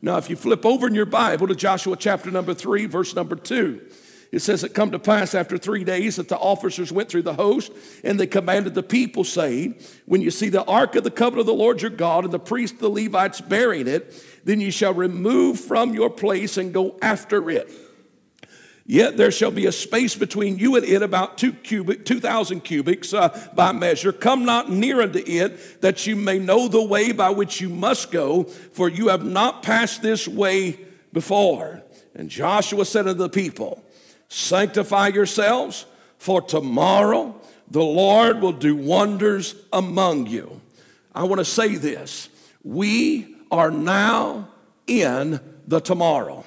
Now, 0.00 0.16
if 0.16 0.30
you 0.30 0.36
flip 0.36 0.64
over 0.64 0.86
in 0.86 0.94
your 0.94 1.04
Bible 1.04 1.46
to 1.48 1.54
Joshua 1.54 1.98
chapter 1.98 2.30
number 2.30 2.54
three, 2.54 2.86
verse 2.86 3.14
number 3.14 3.36
two, 3.36 3.82
it 4.32 4.38
says, 4.38 4.64
It 4.64 4.72
come 4.72 4.92
to 4.92 4.98
pass 4.98 5.34
after 5.34 5.58
three 5.58 5.84
days 5.84 6.16
that 6.16 6.28
the 6.28 6.38
officers 6.38 6.90
went 6.90 7.10
through 7.10 7.22
the 7.22 7.34
host 7.34 7.70
and 8.02 8.18
they 8.18 8.26
commanded 8.26 8.72
the 8.72 8.82
people, 8.82 9.24
saying, 9.24 9.74
When 10.06 10.22
you 10.22 10.30
see 10.30 10.48
the 10.48 10.64
ark 10.64 10.96
of 10.96 11.04
the 11.04 11.10
covenant 11.10 11.40
of 11.40 11.46
the 11.46 11.52
Lord 11.52 11.82
your 11.82 11.90
God 11.90 12.24
and 12.24 12.32
the 12.32 12.38
priests, 12.38 12.78
the 12.78 12.88
Levites, 12.88 13.42
bearing 13.42 13.88
it, 13.88 14.24
then 14.44 14.58
you 14.58 14.70
shall 14.70 14.94
remove 14.94 15.60
from 15.60 15.92
your 15.92 16.08
place 16.08 16.56
and 16.56 16.72
go 16.72 16.96
after 17.02 17.50
it 17.50 17.70
Yet 18.86 19.16
there 19.16 19.30
shall 19.30 19.50
be 19.50 19.64
a 19.64 19.72
space 19.72 20.14
between 20.14 20.58
you 20.58 20.76
and 20.76 20.84
it 20.84 21.02
about 21.02 21.38
two 21.38 21.52
cubit, 21.52 22.04
2,000 22.04 22.60
cubits 22.60 23.14
uh, 23.14 23.48
by 23.54 23.72
measure. 23.72 24.12
Come 24.12 24.44
not 24.44 24.70
near 24.70 25.00
unto 25.00 25.22
it, 25.24 25.80
that 25.80 26.06
you 26.06 26.16
may 26.16 26.38
know 26.38 26.68
the 26.68 26.82
way 26.82 27.12
by 27.12 27.30
which 27.30 27.62
you 27.62 27.70
must 27.70 28.10
go, 28.10 28.44
for 28.44 28.90
you 28.90 29.08
have 29.08 29.24
not 29.24 29.62
passed 29.62 30.02
this 30.02 30.28
way 30.28 30.78
before. 31.14 31.82
And 32.14 32.28
Joshua 32.28 32.84
said 32.84 33.08
unto 33.08 33.18
the 33.18 33.30
people, 33.30 33.82
Sanctify 34.28 35.08
yourselves, 35.08 35.86
for 36.18 36.42
tomorrow 36.42 37.40
the 37.70 37.82
Lord 37.82 38.42
will 38.42 38.52
do 38.52 38.76
wonders 38.76 39.54
among 39.72 40.26
you. 40.26 40.60
I 41.14 41.24
want 41.24 41.38
to 41.38 41.44
say 41.44 41.76
this 41.76 42.28
we 42.62 43.34
are 43.50 43.70
now 43.70 44.48
in 44.86 45.40
the 45.66 45.80
tomorrow. 45.80 46.44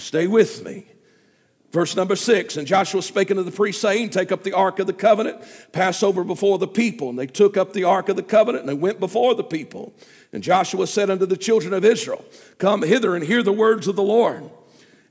Stay 0.00 0.26
with 0.26 0.64
me. 0.64 0.86
Verse 1.72 1.94
number 1.94 2.16
six, 2.16 2.56
and 2.56 2.66
Joshua 2.66 3.00
spake 3.00 3.30
unto 3.30 3.44
the 3.44 3.52
priests, 3.52 3.80
saying, 3.80 4.10
Take 4.10 4.32
up 4.32 4.42
the 4.42 4.52
ark 4.52 4.80
of 4.80 4.88
the 4.88 4.92
covenant, 4.92 5.40
pass 5.70 6.02
over 6.02 6.24
before 6.24 6.58
the 6.58 6.66
people. 6.66 7.10
And 7.10 7.18
they 7.18 7.28
took 7.28 7.56
up 7.56 7.72
the 7.72 7.84
ark 7.84 8.08
of 8.08 8.16
the 8.16 8.24
covenant, 8.24 8.62
and 8.62 8.68
they 8.68 8.80
went 8.80 8.98
before 8.98 9.36
the 9.36 9.44
people. 9.44 9.94
And 10.32 10.42
Joshua 10.42 10.88
said 10.88 11.10
unto 11.10 11.26
the 11.26 11.36
children 11.36 11.72
of 11.72 11.84
Israel, 11.84 12.24
Come 12.58 12.82
hither 12.82 13.14
and 13.14 13.24
hear 13.24 13.44
the 13.44 13.52
words 13.52 13.86
of 13.86 13.94
the 13.94 14.02
Lord. 14.02 14.50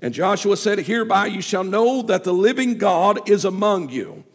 And 0.01 0.13
Joshua 0.13 0.57
said, 0.57 0.79
Hereby 0.79 1.27
you 1.27 1.41
shall 1.41 1.63
know 1.63 2.01
that 2.03 2.25
the 2.25 2.33
living 2.33 2.77
God 2.77 3.29
is 3.29 3.45
among 3.45 3.89
you. 3.89 4.25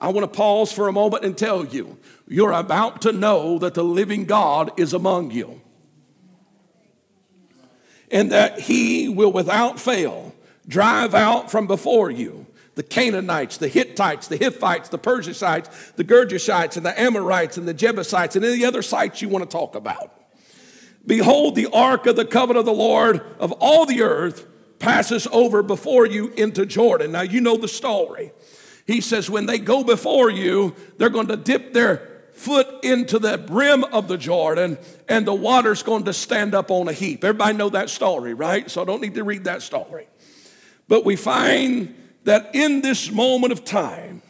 I 0.00 0.08
want 0.08 0.30
to 0.30 0.36
pause 0.36 0.72
for 0.72 0.88
a 0.88 0.92
moment 0.92 1.24
and 1.24 1.36
tell 1.36 1.66
you, 1.66 1.98
you're 2.26 2.52
about 2.52 3.02
to 3.02 3.12
know 3.12 3.58
that 3.58 3.74
the 3.74 3.84
living 3.84 4.24
God 4.24 4.70
is 4.78 4.94
among 4.94 5.30
you 5.30 5.60
and 8.14 8.30
that 8.30 8.60
he 8.60 9.08
will 9.08 9.32
without 9.32 9.78
fail 9.78 10.32
drive 10.66 11.14
out 11.14 11.50
from 11.50 11.66
before 11.66 12.10
you 12.10 12.46
the 12.76 12.82
Canaanites, 12.82 13.58
the 13.58 13.68
Hittites, 13.68 14.26
the 14.26 14.36
Hivites, 14.36 14.88
the 14.88 14.98
Perizzites, 14.98 15.92
the 15.92 16.02
Girgashites, 16.02 16.76
and 16.76 16.84
the 16.84 16.98
Amorites, 16.98 17.56
and 17.56 17.68
the 17.68 17.74
Jebusites, 17.74 18.34
and 18.34 18.44
any 18.44 18.64
other 18.64 18.82
sites 18.82 19.22
you 19.22 19.28
want 19.28 19.48
to 19.48 19.56
talk 19.56 19.76
about. 19.76 20.12
Behold, 21.06 21.54
the 21.54 21.68
ark 21.72 22.06
of 22.06 22.16
the 22.16 22.24
covenant 22.24 22.60
of 22.60 22.64
the 22.64 22.72
Lord 22.72 23.20
of 23.38 23.52
all 23.52 23.86
the 23.86 24.02
earth 24.02 24.46
passes 24.80 25.28
over 25.30 25.62
before 25.62 26.04
you 26.04 26.30
into 26.30 26.66
Jordan. 26.66 27.12
Now, 27.12 27.22
you 27.22 27.40
know 27.40 27.56
the 27.56 27.68
story. 27.68 28.32
He 28.86 29.00
says, 29.00 29.30
when 29.30 29.46
they 29.46 29.58
go 29.58 29.84
before 29.84 30.28
you, 30.30 30.74
they're 30.98 31.10
going 31.10 31.28
to 31.28 31.36
dip 31.36 31.74
their 31.74 32.13
foot 32.34 32.84
into 32.84 33.18
the 33.18 33.38
brim 33.38 33.84
of 33.84 34.08
the 34.08 34.18
Jordan 34.18 34.76
and 35.08 35.26
the 35.26 35.34
water's 35.34 35.82
going 35.82 36.04
to 36.04 36.12
stand 36.12 36.54
up 36.54 36.70
on 36.70 36.88
a 36.88 36.92
heap. 36.92 37.24
Everybody 37.24 37.56
know 37.56 37.70
that 37.70 37.90
story, 37.90 38.34
right? 38.34 38.70
So 38.70 38.82
I 38.82 38.84
don't 38.84 39.00
need 39.00 39.14
to 39.14 39.24
read 39.24 39.44
that 39.44 39.62
story. 39.62 40.06
But 40.88 41.04
we 41.04 41.16
find 41.16 41.94
that 42.24 42.54
in 42.54 42.82
this 42.82 43.10
moment 43.10 43.52
of 43.52 43.64
time, 43.64 44.22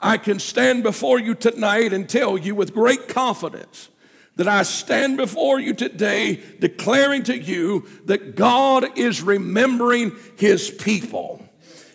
I 0.00 0.18
can 0.18 0.38
stand 0.38 0.82
before 0.82 1.18
you 1.18 1.34
tonight 1.34 1.92
and 1.92 2.08
tell 2.08 2.36
you 2.36 2.54
with 2.54 2.74
great 2.74 3.08
confidence 3.08 3.88
that 4.36 4.48
I 4.48 4.64
stand 4.64 5.16
before 5.16 5.60
you 5.60 5.72
today 5.72 6.42
declaring 6.58 7.22
to 7.24 7.38
you 7.38 7.86
that 8.06 8.34
God 8.34 8.98
is 8.98 9.22
remembering 9.22 10.12
his 10.36 10.70
people. 10.70 11.48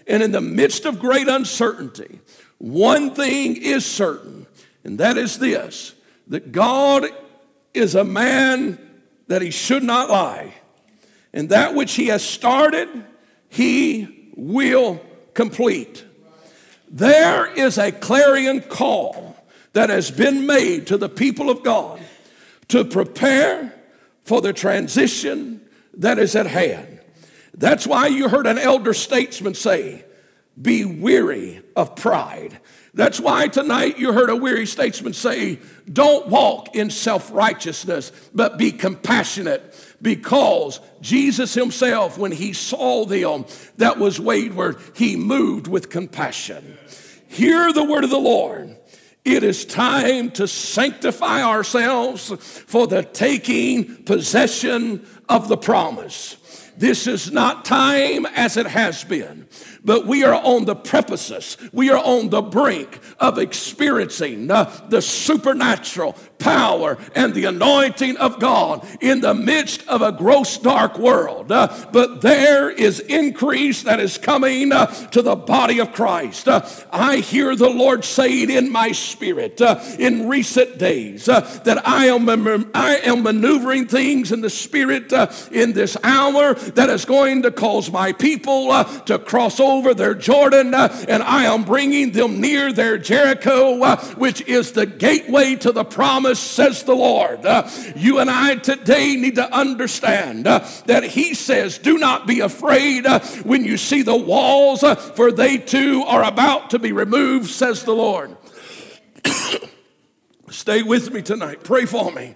And 0.08 0.24
in 0.24 0.32
the 0.32 0.42
midst 0.42 0.86
of 0.86 1.00
great 1.00 1.28
uncertainty, 1.28 2.22
one 2.58 3.14
thing 3.14 3.58
is 3.58 3.86
certain 3.86 4.48
and 4.84 5.00
that 5.00 5.18
is 5.18 5.40
this 5.40 5.96
that 6.28 6.52
God 6.52 7.06
is 7.74 7.96
a 7.96 8.04
man 8.04 8.78
that 9.28 9.42
he 9.42 9.52
should 9.52 9.84
not 9.84 10.10
lie. 10.10 10.54
And 11.34 11.50
that 11.50 11.76
which 11.76 11.94
he 11.94 12.08
has 12.08 12.24
started, 12.24 12.88
he 13.48 14.32
will 14.36 15.02
complete. 15.34 16.04
There 16.90 17.46
is 17.46 17.78
a 17.78 17.92
clarion 17.92 18.62
call 18.62 19.36
that 19.74 19.90
has 19.90 20.10
been 20.12 20.46
made 20.46 20.88
to 20.88 20.98
the 20.98 21.10
people 21.10 21.50
of 21.50 21.64
God 21.64 22.02
to 22.70 22.84
prepare 22.84 23.74
for 24.24 24.42
the 24.42 24.54
transition 24.54 25.62
that 25.96 26.18
is 26.18 26.36
at 26.36 26.48
hand. 26.48 27.00
That's 27.56 27.86
why 27.86 28.08
you 28.08 28.30
heard 28.30 28.48
an 28.48 28.58
elder 28.58 28.94
statesman 28.94 29.54
say, 29.54 30.06
Be 30.60 30.86
weary 30.86 31.62
of 31.76 31.96
pride. 31.96 32.60
That's 32.94 33.20
why 33.20 33.48
tonight 33.48 34.00
you 34.00 34.14
heard 34.14 34.30
a 34.30 34.36
weary 34.36 34.66
statesman 34.66 35.14
say, 35.14 35.60
Don't 35.92 36.28
walk 36.28 36.76
in 36.76 36.90
self 36.90 37.32
righteousness, 37.32 38.12
but 38.34 38.58
be 38.58 38.72
compassionate. 38.72 39.76
Because 40.02 40.80
Jesus 41.02 41.54
himself, 41.54 42.18
when 42.18 42.32
he 42.32 42.54
saw 42.54 43.06
them 43.06 43.46
that 43.78 44.00
was 44.00 44.20
wayward, 44.20 44.78
he 44.96 45.16
moved 45.16 45.68
with 45.68 45.90
compassion. 45.90 46.78
Hear 47.28 47.72
the 47.74 47.84
word 47.84 48.04
of 48.04 48.10
the 48.10 48.18
Lord. 48.18 48.76
It 49.26 49.44
is 49.44 49.66
time 49.66 50.32
to 50.32 50.48
sanctify 50.48 51.44
ourselves 51.44 52.30
for 52.30 52.88
the 52.88 53.04
taking 53.04 54.04
possession 54.04 55.06
of 55.28 55.50
the 55.50 55.58
promise. 55.58 56.38
This 56.78 57.06
is 57.08 57.30
not 57.30 57.66
time 57.66 58.26
as 58.26 58.56
it 58.56 58.66
has 58.66 59.04
been 59.04 59.48
but 59.84 60.06
we 60.06 60.24
are 60.24 60.34
on 60.34 60.66
the 60.66 60.76
precipice, 60.76 61.58
we 61.72 61.90
are 61.90 62.04
on 62.04 62.30
the 62.30 62.42
brink 62.42 63.00
of 63.20 63.38
experiencing 63.38 64.50
uh, 64.52 64.66
the 64.90 65.02
supernatural 65.02 66.16
power 66.40 66.98
and 67.14 67.34
the 67.34 67.46
anointing 67.46 68.18
of 68.18 68.40
God 68.40 68.88
in 69.02 69.22
the 69.22 69.34
midst 69.34 69.88
of 69.88 70.02
a 70.02 70.12
gross 70.12 70.58
dark 70.58 70.98
world. 70.98 71.52
Uh, 71.52 71.68
but 71.92 72.22
there 72.22 72.70
is 72.70 73.00
increase 73.02 73.84
that 73.84 74.00
is 74.00 74.18
coming 74.18 74.72
uh, 74.72 74.88
to 75.10 75.22
the 75.22 75.36
body 75.36 75.80
of 75.80 75.94
Christ. 75.94 76.48
Uh, 76.48 76.68
I 76.92 77.18
hear 77.18 77.56
the 77.56 77.70
Lord 77.70 78.04
saying 78.06 78.50
in 78.50 78.72
my 78.72 78.94
spirit 78.94 79.62
uh, 79.62 79.80
in 80.00 80.28
recent 80.28 80.78
days 80.78 81.28
uh, 81.28 81.42
that 81.66 81.86
I 81.88 82.06
am, 82.06 82.30
I 82.74 82.98
am 82.98 83.24
maneuvering 83.24 83.88
things 83.88 84.32
in 84.32 84.42
the 84.42 84.50
spirit 84.50 85.12
uh, 85.12 85.32
in 85.52 85.74
this 85.74 85.98
hour 86.04 86.54
that 86.54 86.90
is 86.90 87.06
going 87.06 87.44
to 87.44 87.52
cause 87.52 87.92
my 87.92 88.14
people 88.14 88.84
to 89.06 89.20
cross 89.20 89.60
over 89.60 89.94
their 89.94 90.16
Jordan 90.16 90.74
and 90.74 91.24
I 91.24 91.46
am 91.46 91.64
bringing 91.64 92.12
them 92.12 92.40
near 92.40 92.72
their 92.72 92.98
Jericho, 92.98 93.96
which 94.16 94.42
is 94.42 94.72
the 94.72 94.86
gateway 94.86 95.56
to 95.56 95.72
the 95.72 95.84
promise 95.84 96.29
promise, 96.30 96.40
says 96.40 96.84
the 96.84 96.96
Lord. 96.96 97.46
Uh, 97.46 97.70
you 97.96 98.20
and 98.20 98.30
I 98.30 98.56
today 98.56 99.16
need 99.16 99.36
to 99.36 99.54
understand 99.56 100.48
uh, 100.48 100.68
that 100.86 101.04
He 101.04 101.34
says, 101.34 101.78
Do 101.78 101.98
not 101.98 102.28
be 102.28 102.40
afraid 102.40 103.06
uh, 103.06 103.20
when 103.44 103.64
you 103.66 103.78
see 103.78 104.02
the 104.02 104.16
walls, 104.16 104.84
uh, 104.84 104.96
for 104.96 105.32
they 105.32 105.58
too 105.58 106.04
are 106.06 106.24
about 106.24 106.72
to 106.72 106.80
be 106.80 106.92
removed, 106.92 107.50
says 107.50 107.84
the 107.84 107.94
Lord. 107.94 108.36
Stay 110.50 110.84
with 110.84 111.12
me 111.12 111.22
tonight. 111.22 111.64
Pray 111.64 111.86
for 111.86 112.12
me. 112.12 112.36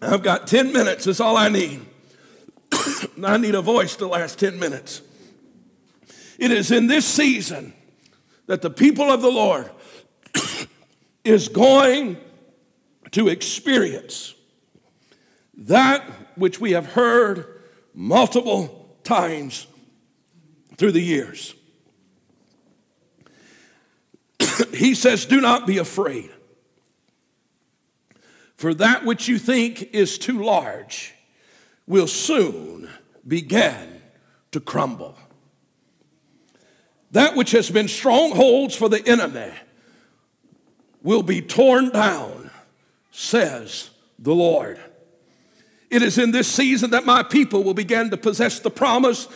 I've 0.00 0.22
got 0.22 0.46
10 0.46 0.72
minutes, 0.72 1.06
that's 1.06 1.20
all 1.20 1.36
I 1.36 1.48
need. 1.48 1.80
I 3.22 3.38
need 3.38 3.54
a 3.54 3.62
voice 3.62 3.96
to 3.96 4.06
last 4.06 4.38
10 4.38 4.58
minutes. 4.58 5.00
It 6.38 6.50
is 6.50 6.70
in 6.70 6.88
this 6.88 7.06
season 7.06 7.72
that 8.46 8.60
the 8.60 8.68
people 8.68 9.10
of 9.10 9.22
the 9.22 9.30
Lord 9.30 9.70
is 11.24 11.48
going 11.48 12.18
to 13.12 13.28
experience 13.28 14.34
that 15.56 16.02
which 16.36 16.60
we 16.60 16.72
have 16.72 16.92
heard 16.92 17.62
multiple 17.94 18.96
times 19.04 19.66
through 20.76 20.92
the 20.92 21.00
years. 21.00 21.54
he 24.74 24.94
says, 24.94 25.26
Do 25.26 25.40
not 25.40 25.66
be 25.66 25.78
afraid, 25.78 26.30
for 28.56 28.74
that 28.74 29.04
which 29.04 29.28
you 29.28 29.38
think 29.38 29.94
is 29.94 30.18
too 30.18 30.42
large 30.42 31.14
will 31.86 32.06
soon 32.06 32.90
begin 33.26 34.00
to 34.52 34.60
crumble. 34.60 35.16
That 37.12 37.36
which 37.36 37.52
has 37.52 37.70
been 37.70 37.86
strongholds 37.86 38.74
for 38.74 38.88
the 38.88 39.06
enemy 39.06 39.52
will 41.04 41.22
be 41.22 41.40
torn 41.40 41.90
down, 41.90 42.50
says 43.12 43.90
the 44.18 44.34
Lord. 44.34 44.80
It 45.90 46.02
is 46.02 46.18
in 46.18 46.32
this 46.32 46.48
season 46.48 46.90
that 46.90 47.06
my 47.06 47.22
people 47.22 47.62
will 47.62 47.74
begin 47.74 48.10
to 48.10 48.16
possess 48.16 48.58
the 48.58 48.70
promise, 48.70 49.28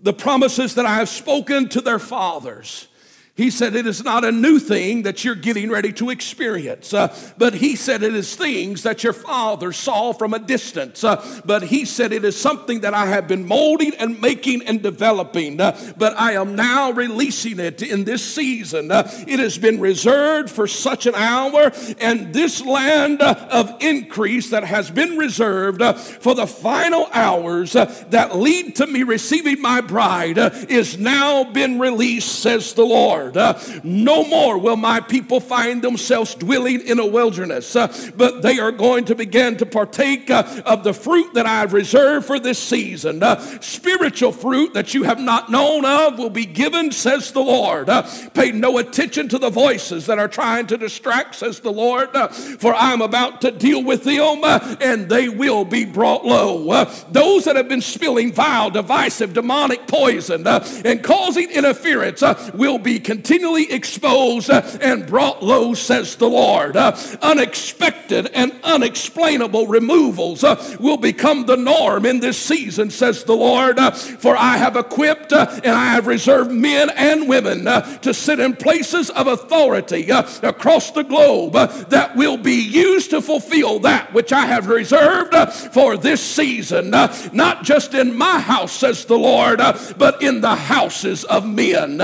the 0.00 0.12
promises 0.12 0.76
that 0.76 0.86
I 0.86 0.94
have 0.96 1.08
spoken 1.08 1.68
to 1.70 1.80
their 1.80 1.98
fathers. 1.98 2.86
He 3.36 3.50
said 3.50 3.74
it 3.74 3.88
is 3.88 4.04
not 4.04 4.24
a 4.24 4.30
new 4.30 4.60
thing 4.60 5.02
that 5.02 5.24
you're 5.24 5.34
getting 5.34 5.68
ready 5.68 5.92
to 5.94 6.10
experience, 6.10 6.94
uh, 6.94 7.12
but 7.36 7.54
he 7.54 7.74
said 7.74 8.04
it 8.04 8.14
is 8.14 8.36
things 8.36 8.84
that 8.84 9.02
your 9.02 9.12
father 9.12 9.72
saw 9.72 10.12
from 10.12 10.34
a 10.34 10.38
distance. 10.38 11.02
Uh, 11.02 11.40
but 11.44 11.64
he 11.64 11.84
said 11.84 12.12
it 12.12 12.24
is 12.24 12.40
something 12.40 12.82
that 12.82 12.94
I 12.94 13.06
have 13.06 13.26
been 13.26 13.44
molding 13.44 13.92
and 13.96 14.20
making 14.20 14.62
and 14.62 14.80
developing, 14.80 15.60
uh, 15.60 15.76
but 15.96 16.16
I 16.16 16.34
am 16.34 16.54
now 16.54 16.92
releasing 16.92 17.58
it 17.58 17.82
in 17.82 18.04
this 18.04 18.24
season. 18.24 18.92
Uh, 18.92 19.10
it 19.26 19.40
has 19.40 19.58
been 19.58 19.80
reserved 19.80 20.48
for 20.48 20.68
such 20.68 21.06
an 21.06 21.16
hour, 21.16 21.72
and 21.98 22.32
this 22.32 22.64
land 22.64 23.20
uh, 23.20 23.48
of 23.50 23.74
increase 23.80 24.50
that 24.50 24.62
has 24.62 24.92
been 24.92 25.18
reserved 25.18 25.82
uh, 25.82 25.94
for 25.94 26.36
the 26.36 26.46
final 26.46 27.08
hours 27.12 27.72
that 27.72 28.36
lead 28.36 28.76
to 28.76 28.86
me 28.86 29.02
receiving 29.02 29.60
my 29.60 29.80
bride 29.80 30.38
is 30.70 30.96
now 30.98 31.42
been 31.42 31.80
released, 31.80 32.40
says 32.40 32.74
the 32.74 32.84
Lord. 32.84 33.23
Uh, 33.36 33.58
no 33.82 34.24
more 34.24 34.58
will 34.58 34.76
my 34.76 35.00
people 35.00 35.40
find 35.40 35.82
themselves 35.82 36.34
dwelling 36.34 36.80
in 36.80 36.98
a 36.98 37.06
wilderness, 37.06 37.74
uh, 37.76 37.88
but 38.16 38.42
they 38.42 38.58
are 38.58 38.72
going 38.72 39.04
to 39.06 39.14
begin 39.14 39.56
to 39.56 39.66
partake 39.66 40.30
uh, 40.30 40.62
of 40.66 40.84
the 40.84 40.92
fruit 40.92 41.34
that 41.34 41.46
I've 41.46 41.72
reserved 41.72 42.26
for 42.26 42.38
this 42.38 42.58
season. 42.58 43.22
Uh, 43.22 43.40
spiritual 43.60 44.32
fruit 44.32 44.74
that 44.74 44.94
you 44.94 45.04
have 45.04 45.20
not 45.20 45.50
known 45.50 45.84
of 45.84 46.18
will 46.18 46.30
be 46.30 46.46
given, 46.46 46.92
says 46.92 47.32
the 47.32 47.40
Lord. 47.40 47.88
Uh, 47.88 48.02
pay 48.34 48.52
no 48.52 48.78
attention 48.78 49.28
to 49.28 49.38
the 49.38 49.50
voices 49.50 50.06
that 50.06 50.18
are 50.18 50.28
trying 50.28 50.66
to 50.68 50.76
distract, 50.76 51.36
says 51.36 51.60
the 51.60 51.72
Lord, 51.72 52.14
uh, 52.14 52.28
for 52.28 52.74
I'm 52.74 53.02
about 53.02 53.40
to 53.42 53.50
deal 53.50 53.82
with 53.82 54.04
them 54.04 54.42
and 54.80 55.08
they 55.08 55.28
will 55.28 55.64
be 55.64 55.84
brought 55.84 56.24
low. 56.24 56.84
those 57.10 57.44
that 57.44 57.56
have 57.56 57.68
been 57.68 57.80
spilling 57.80 58.32
vile, 58.32 58.70
divisive, 58.70 59.32
demonic 59.32 59.86
poison 59.86 60.46
and 60.46 61.02
causing 61.02 61.50
interference 61.50 62.22
will 62.52 62.78
be 62.78 63.00
continually 63.14 63.70
exposed 63.70 64.50
uh, 64.50 64.60
and 64.80 65.06
brought 65.06 65.40
low, 65.40 65.72
says 65.72 66.16
the 66.16 66.28
Lord. 66.28 66.76
Uh, 66.76 66.96
unexpected 67.22 68.26
and 68.34 68.52
unexplainable 68.64 69.68
removals 69.68 70.42
uh, 70.42 70.76
will 70.80 70.96
become 70.96 71.46
the 71.46 71.56
norm 71.56 72.06
in 72.06 72.18
this 72.18 72.36
season, 72.36 72.90
says 72.90 73.22
the 73.22 73.36
Lord. 73.36 73.78
Uh, 73.78 73.92
for 73.92 74.36
I 74.36 74.56
have 74.56 74.74
equipped 74.74 75.32
uh, 75.32 75.46
and 75.62 75.76
I 75.76 75.90
have 75.90 76.08
reserved 76.08 76.50
men 76.50 76.90
and 76.90 77.28
women 77.28 77.68
uh, 77.68 77.82
to 77.98 78.12
sit 78.12 78.40
in 78.40 78.56
places 78.56 79.10
of 79.10 79.28
authority 79.28 80.10
across 80.10 80.90
the 80.90 81.04
globe 81.04 81.52
that 81.52 82.16
will 82.16 82.36
be 82.36 82.60
used 82.60 83.10
to 83.10 83.22
fulfill 83.22 83.78
that 83.80 84.12
which 84.12 84.32
I 84.32 84.46
have 84.46 84.66
reserved 84.66 85.34
for 85.72 85.96
this 85.96 86.20
season. 86.20 86.90
Not 86.90 87.62
just 87.62 87.94
in 87.94 88.18
my 88.18 88.40
house, 88.40 88.72
says 88.72 89.04
the 89.04 89.18
Lord, 89.18 89.58
but 89.96 90.20
in 90.20 90.40
the 90.40 90.56
houses 90.56 91.22
of 91.24 91.46
men. 91.46 92.00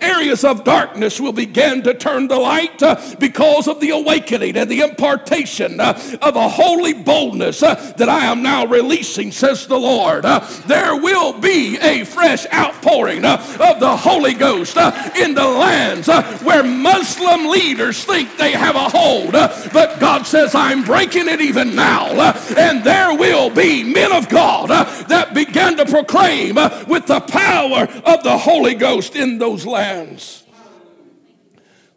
Areas 0.00 0.44
of 0.44 0.53
of 0.54 0.64
darkness 0.64 1.20
will 1.20 1.32
begin 1.32 1.82
to 1.82 1.94
turn 1.94 2.28
the 2.28 2.38
light 2.38 2.80
uh, 2.82 3.00
because 3.18 3.66
of 3.66 3.80
the 3.80 3.90
awakening 3.90 4.56
and 4.56 4.70
the 4.70 4.80
impartation 4.80 5.80
uh, 5.80 5.98
of 6.22 6.36
a 6.36 6.48
holy 6.48 6.94
boldness 6.94 7.62
uh, 7.62 7.74
that 7.96 8.08
I 8.08 8.26
am 8.26 8.42
now 8.42 8.64
releasing, 8.66 9.32
says 9.32 9.66
the 9.66 9.78
Lord. 9.78 10.24
Uh, 10.24 10.40
there 10.66 10.96
will 10.96 11.32
be 11.32 11.76
a 11.78 12.04
fresh 12.04 12.46
outpouring 12.52 13.24
uh, 13.24 13.34
of 13.60 13.80
the 13.80 13.96
Holy 13.96 14.34
Ghost 14.34 14.76
uh, 14.76 15.10
in 15.16 15.34
the 15.34 15.46
lands 15.46 16.08
where 16.42 16.62
Muslim 16.62 17.48
leaders 17.48 18.04
think 18.04 18.36
they 18.36 18.52
have 18.52 18.76
a 18.76 18.88
hold. 18.88 19.32
but 19.32 19.98
God 19.98 20.24
says, 20.24 20.54
I'm 20.54 20.84
breaking 20.84 21.28
it 21.28 21.40
even 21.40 21.74
now. 21.74 22.12
and 22.56 22.84
there 22.84 23.16
will 23.16 23.50
be 23.50 23.82
men 23.82 24.12
of 24.12 24.28
God 24.28 24.68
that 25.08 25.34
begin 25.34 25.76
to 25.78 25.84
proclaim 25.86 26.54
with 26.86 27.06
the 27.06 27.20
power 27.20 27.88
of 28.04 28.22
the 28.22 28.38
Holy 28.38 28.74
Ghost 28.74 29.16
in 29.16 29.38
those 29.38 29.66
lands. 29.66 30.43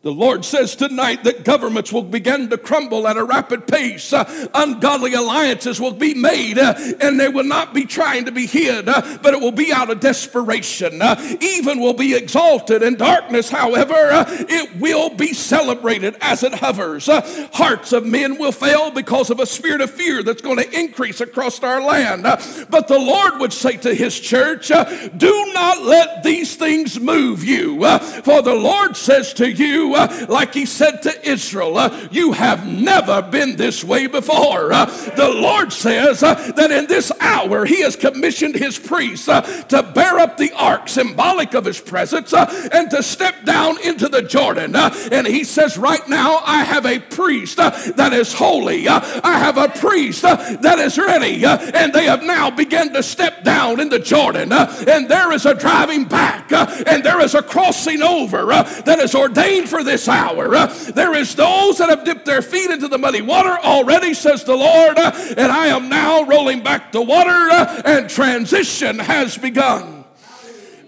The 0.04 0.12
Lord 0.12 0.46
says 0.46 0.75
tonight 0.75 1.24
that 1.24 1.44
governments 1.44 1.92
will 1.92 2.04
begin 2.04 2.51
to 2.51 2.58
crumble 2.60 3.08
at 3.08 3.18
a 3.18 3.24
rapid 3.24 3.66
pace. 3.66 4.13
Uh, 4.13 4.48
ungodly 4.54 5.16
alliances 5.16 5.82
will 5.82 5.92
be 5.92 6.13
made, 6.13 6.60
uh, 6.60 6.75
and 7.01 7.20
they 7.20 7.30
will 7.30 7.44
not 7.44 7.74
be 7.74 7.84
trying 7.84 8.25
to 8.25 8.32
be 8.32 8.46
hid, 8.46 8.88
uh, 8.88 9.18
but 9.24 9.34
it 9.34 9.42
will 9.42 9.51
be 9.51 9.74
out 9.74 9.89
of 9.89 10.00
desperation. 10.00 11.01
Uh, 11.01 11.20
even 11.42 11.80
will 11.80 11.96
be 11.96 12.13
exalted, 12.13 12.84
and 12.84 13.00
darkness, 13.00 13.50
however, 13.50 13.96
uh, 13.96 14.25
it 14.30 14.80
will 14.80 15.10
be 15.10 15.34
celebrated 15.34 16.16
as 16.22 16.44
it 16.44 16.54
hovers. 16.54 17.10
Uh, 17.10 17.50
hearts 17.51 17.92
of 17.92 18.06
men 18.06 18.38
will 18.38 18.51
fail 18.51 18.92
because 18.92 19.32
of 19.32 19.39
a 19.39 19.48
spirit 19.48 19.82
of 19.82 19.89
fear 19.89 20.22
that's 20.22 20.44
going 20.44 20.58
to 20.58 20.80
increase 20.80 21.22
across 21.22 21.63
our 21.63 21.82
land. 21.82 22.22
but 22.70 22.88
the 22.88 23.00
Lord 23.00 23.39
would 23.39 23.51
say 23.51 23.77
to 23.77 23.96
his 23.96 24.20
church, 24.20 24.68
Do 24.68 25.51
not 25.56 25.82
let 25.82 26.22
these 26.22 26.56
things 26.56 27.00
move 27.00 27.44
you, 27.44 27.80
for 28.22 28.44
the 28.44 28.56
Lord 28.56 28.96
says 28.96 29.34
to 29.34 29.51
you, 29.51 29.87
uh, 29.96 30.25
like 30.29 30.53
he 30.53 30.65
said 30.65 31.01
to 31.03 31.29
Israel, 31.29 31.77
uh, 31.77 32.08
You 32.12 32.34
have 32.34 32.67
never 32.67 33.22
been 33.22 33.56
this 33.56 33.84
way 33.84 34.08
before. 34.08 34.72
Uh, 34.72 34.86
the 35.15 35.29
Lord 35.29 35.72
says 35.74 36.24
uh, 36.24 36.36
that 36.56 36.72
in 36.72 36.88
this 36.88 37.12
hour 37.20 37.65
he 37.65 37.82
has 37.82 37.96
commissioned 37.96 38.56
his 38.56 38.78
priests 38.78 39.28
uh, 39.28 39.41
to 39.41 39.84
bear 39.84 40.19
up 40.19 40.38
the 40.38 40.52
ark, 40.54 40.89
symbolic 40.89 41.54
of 41.54 41.65
his 41.65 41.80
presence, 41.80 42.34
uh, 42.34 42.69
and 42.73 42.89
to 42.91 43.04
step 43.04 43.45
down 43.45 43.80
into 43.82 44.08
the 44.08 44.21
Jordan. 44.21 44.76
and 44.76 45.28
he 45.28 45.43
says, 45.43 45.78
Right 45.78 46.08
now, 46.08 46.41
I 46.45 46.63
have 46.63 46.86
a 46.86 47.00
priest 47.00 47.58
that 47.58 48.13
is 48.13 48.34
holy, 48.34 48.88
I 48.88 49.39
have 49.39 49.58
a 49.58 49.69
priest 49.69 50.21
that 50.21 50.80
is 50.80 50.97
ready, 50.97 51.45
and 51.45 51.93
they 51.93 52.06
have 52.06 52.23
now 52.23 52.50
begun 52.50 52.93
to 52.93 53.04
step 53.04 53.43
down 53.43 53.80
in 53.80 53.89
the 53.89 54.00
Jordan. 54.00 54.52
and 54.52 55.10
there 55.10 55.32
is 55.32 55.45
a 55.45 55.54
driving 55.54 56.06
back, 56.06 56.52
and 56.52 57.04
there 57.04 57.19
is 57.21 57.36
a 57.36 57.41
crossing 57.41 58.02
over 58.02 58.45
that 58.45 59.00
is 59.00 59.15
ordained 59.15 59.69
for 59.69 59.77
this 59.84 60.08
hour. 60.08 60.54
Uh, 60.56 60.68
there 60.94 61.13
is 61.13 61.36
those 61.36 61.78
that 61.78 61.90
have 61.90 62.04
dipped 62.04 62.26
their 62.26 62.42
feet 62.42 62.70
into 62.70 62.88
the 62.88 62.98
muddy 62.98 63.22
water 63.22 63.58
already, 63.63 64.13
says 64.13 64.44
the 64.44 64.56
Lord, 64.56 64.98
uh, 64.98 65.12
and 65.38 65.52
I 65.52 65.68
am 65.68 65.90
now 65.90 66.24
rolling 66.24 66.63
back 66.63 66.92
the 66.92 67.02
water, 67.02 67.50
uh, 67.52 67.82
and 67.86 68.10
transition 68.10 69.00
has 69.00 69.38
begun. 69.38 69.97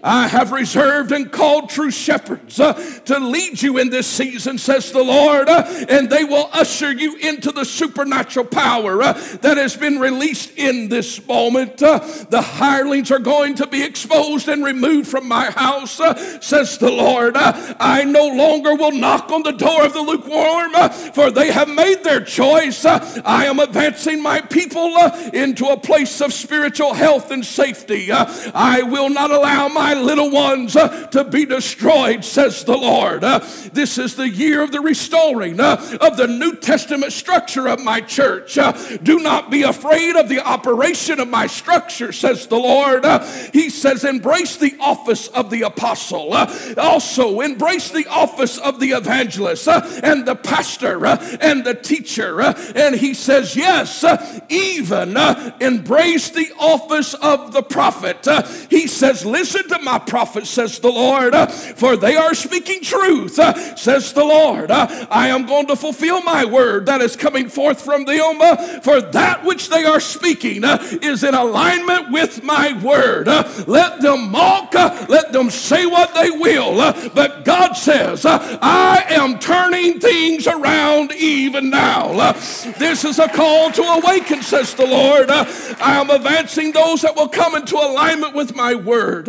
I 0.02 0.28
have 0.28 0.52
reserved 0.52 1.12
and 1.12 1.30
called 1.30 1.68
true 1.68 1.90
shepherds 1.90 2.58
uh, 2.58 2.72
to 3.04 3.18
lead 3.18 3.60
you 3.60 3.78
in 3.78 3.90
this 3.90 4.06
season, 4.06 4.56
says 4.56 4.92
the 4.92 5.02
Lord, 5.02 5.48
uh, 5.48 5.64
and 5.88 6.08
they 6.08 6.24
will 6.24 6.48
usher 6.52 6.90
you 6.90 7.16
into 7.16 7.52
the 7.52 7.64
supernatural 7.64 8.46
power 8.46 9.02
uh, 9.02 9.12
that 9.42 9.58
has 9.58 9.76
been 9.76 9.98
released 9.98 10.56
in 10.56 10.88
this 10.88 11.26
moment. 11.26 11.82
Uh, 11.82 11.98
the 12.30 12.40
hirelings 12.40 13.10
are 13.10 13.18
going 13.18 13.54
to 13.56 13.66
be 13.66 13.82
exposed 13.82 14.48
and 14.48 14.64
removed 14.64 15.08
from 15.08 15.28
my 15.28 15.50
house, 15.50 16.00
uh, 16.00 16.40
says 16.40 16.78
the 16.78 16.90
Lord. 16.90 17.36
Uh, 17.36 17.74
I 17.78 18.04
no 18.04 18.26
longer 18.28 18.74
will 18.74 18.92
knock 18.92 19.30
on 19.30 19.42
the 19.42 19.52
door 19.52 19.84
of 19.84 19.92
the 19.92 20.00
lukewarm, 20.00 20.72
for 21.12 21.30
they 21.30 21.52
have 21.52 21.68
made 21.68 22.04
their 22.04 22.24
choice. 22.24 22.84
I 22.84 23.44
am 23.44 23.60
advancing 23.60 24.22
my 24.22 24.40
people 24.40 24.96
into 25.34 25.66
a 25.66 25.76
place 25.76 26.20
of 26.20 26.32
spiritual 26.32 26.94
health 26.94 27.30
and 27.30 27.44
safety. 27.44 28.10
I 28.10 28.82
will 28.82 29.10
not 29.10 29.30
allow 29.30 29.68
my 29.68 29.89
my 29.94 30.00
little 30.00 30.30
ones 30.30 30.76
uh, 30.76 31.06
to 31.08 31.24
be 31.24 31.44
destroyed, 31.44 32.24
says 32.24 32.62
the 32.64 32.76
Lord. 32.76 33.24
Uh, 33.24 33.40
this 33.72 33.98
is 33.98 34.14
the 34.14 34.28
year 34.28 34.62
of 34.62 34.70
the 34.70 34.80
restoring 34.80 35.58
uh, 35.58 35.98
of 36.00 36.16
the 36.16 36.28
New 36.28 36.54
Testament 36.54 37.12
structure 37.12 37.68
of 37.68 37.80
my 37.80 38.00
church. 38.00 38.56
Uh, 38.56 38.70
do 39.02 39.18
not 39.18 39.50
be 39.50 39.62
afraid 39.62 40.14
of 40.14 40.28
the 40.28 40.38
operation 40.46 41.18
of 41.18 41.28
my 41.28 41.48
structure, 41.48 42.12
says 42.12 42.46
the 42.46 42.56
Lord. 42.56 43.04
Uh, 43.04 43.24
he 43.52 43.68
says, 43.68 44.04
embrace 44.04 44.56
the 44.56 44.76
office 44.80 45.26
of 45.28 45.50
the 45.50 45.62
apostle. 45.62 46.34
Uh, 46.34 46.74
also, 46.76 47.40
embrace 47.40 47.90
the 47.90 48.06
office 48.06 48.58
of 48.58 48.78
the 48.78 48.90
evangelist 48.90 49.66
and 49.66 50.24
the 50.24 50.36
pastor 50.36 51.04
and 51.04 51.64
the 51.64 51.74
teacher. 51.74 52.40
and 52.40 52.94
he 52.94 53.12
says, 53.12 53.56
yes, 53.56 54.04
even 54.48 55.16
embrace 55.60 56.30
the 56.30 56.52
office 56.60 57.14
of 57.14 57.52
the 57.52 57.62
prophet. 57.62 58.24
he 58.70 58.86
says, 58.86 59.26
listen 59.26 59.68
to 59.68 59.79
my 59.82 59.98
prophets, 59.98 60.50
says 60.50 60.78
the 60.78 60.90
Lord, 60.90 61.34
uh, 61.34 61.46
for 61.46 61.96
they 61.96 62.16
are 62.16 62.34
speaking 62.34 62.82
truth, 62.82 63.38
uh, 63.38 63.76
says 63.76 64.12
the 64.12 64.24
Lord. 64.24 64.70
Uh, 64.70 65.06
I 65.10 65.28
am 65.28 65.46
going 65.46 65.66
to 65.68 65.76
fulfill 65.76 66.22
my 66.22 66.44
word 66.44 66.86
that 66.86 67.00
is 67.00 67.16
coming 67.16 67.48
forth 67.48 67.80
from 67.80 68.04
them, 68.04 68.38
for 68.82 69.00
that 69.00 69.44
which 69.44 69.68
they 69.70 69.84
are 69.84 70.00
speaking 70.00 70.64
uh, 70.64 70.78
is 71.02 71.24
in 71.24 71.34
alignment 71.34 72.10
with 72.10 72.42
my 72.42 72.78
word. 72.82 73.28
Uh, 73.28 73.48
let 73.66 74.00
them 74.00 74.30
mock, 74.30 74.74
uh, 74.74 75.06
let 75.08 75.32
them 75.32 75.50
say 75.50 75.86
what 75.86 76.14
they 76.14 76.30
will, 76.30 76.76
but 77.14 77.44
God 77.44 77.74
says, 77.74 78.24
I 78.26 79.04
am 79.08 79.38
turning 79.38 80.00
things 80.00 80.46
around 80.46 81.12
even 81.12 81.70
now. 81.70 82.32
This 82.78 83.04
is 83.04 83.18
a 83.18 83.28
call 83.28 83.70
to 83.72 83.82
awaken, 83.82 84.42
says 84.42 84.74
the 84.74 84.86
Lord. 84.86 85.30
I 85.30 86.00
am 86.00 86.10
advancing 86.10 86.72
those 86.72 87.02
that 87.02 87.16
will 87.16 87.28
come 87.28 87.54
into 87.54 87.76
alignment 87.76 88.34
with 88.34 88.54
my 88.54 88.74
word. 88.74 89.28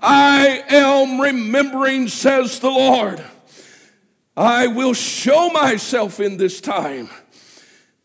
I 0.00 0.64
am 0.68 1.20
remembering, 1.20 2.08
says 2.08 2.60
the 2.60 2.70
Lord. 2.70 3.22
I 4.36 4.66
will 4.66 4.94
show 4.94 5.50
myself 5.50 6.20
in 6.20 6.36
this 6.36 6.60
time. 6.60 7.10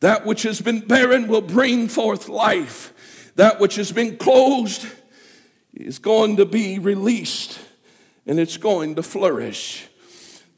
That 0.01 0.25
which 0.25 0.43
has 0.43 0.61
been 0.61 0.81
barren 0.81 1.27
will 1.27 1.41
bring 1.41 1.87
forth 1.87 2.29
life. 2.29 3.31
That 3.35 3.59
which 3.59 3.75
has 3.75 3.91
been 3.91 4.17
closed 4.17 4.85
is 5.73 5.99
going 5.99 6.37
to 6.37 6.45
be 6.45 6.79
released 6.79 7.59
and 8.27 8.39
it's 8.39 8.57
going 8.57 8.95
to 8.95 9.03
flourish. 9.03 9.87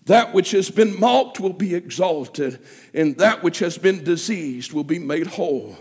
That 0.05 0.34
which 0.34 0.51
has 0.51 0.71
been 0.71 0.99
mocked 0.99 1.39
will 1.39 1.53
be 1.53 1.75
exalted, 1.75 2.60
and 2.95 3.15
that 3.17 3.43
which 3.43 3.60
has 3.60 3.77
been 3.77 4.03
diseased 4.03 4.73
will 4.73 4.84
be 4.84 4.97
made 4.97 5.27
whole, 5.27 5.77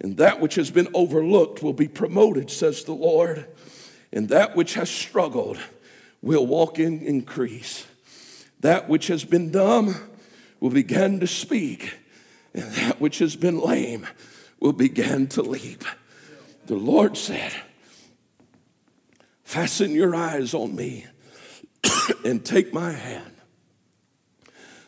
and 0.00 0.16
that 0.16 0.40
which 0.40 0.54
has 0.54 0.70
been 0.70 0.88
overlooked 0.94 1.62
will 1.62 1.74
be 1.74 1.86
promoted, 1.86 2.50
says 2.50 2.82
the 2.84 2.94
Lord, 2.94 3.46
and 4.12 4.28
that 4.28 4.54
which 4.54 4.74
has 4.74 4.90
struggled 4.90 5.58
will 6.20 6.46
walk 6.46 6.78
in 6.78 7.00
increase. 7.00 7.86
That 8.60 8.88
which 8.88 9.08
has 9.08 9.24
been 9.24 9.50
dumb 9.50 9.94
will 10.60 10.70
begin 10.70 11.20
to 11.20 11.26
speak, 11.26 11.94
and 12.54 12.70
that 12.72 13.00
which 13.00 13.18
has 13.18 13.34
been 13.34 13.58
lame 13.58 14.06
will 14.60 14.72
begin 14.72 15.26
to 15.28 15.42
leap. 15.42 15.84
The 16.66 16.76
Lord 16.76 17.16
said, 17.16 17.52
Fasten 19.42 19.90
your 19.92 20.14
eyes 20.14 20.54
on 20.54 20.74
me 20.74 21.06
and 22.24 22.44
take 22.44 22.72
my 22.72 22.92
hand, 22.92 23.34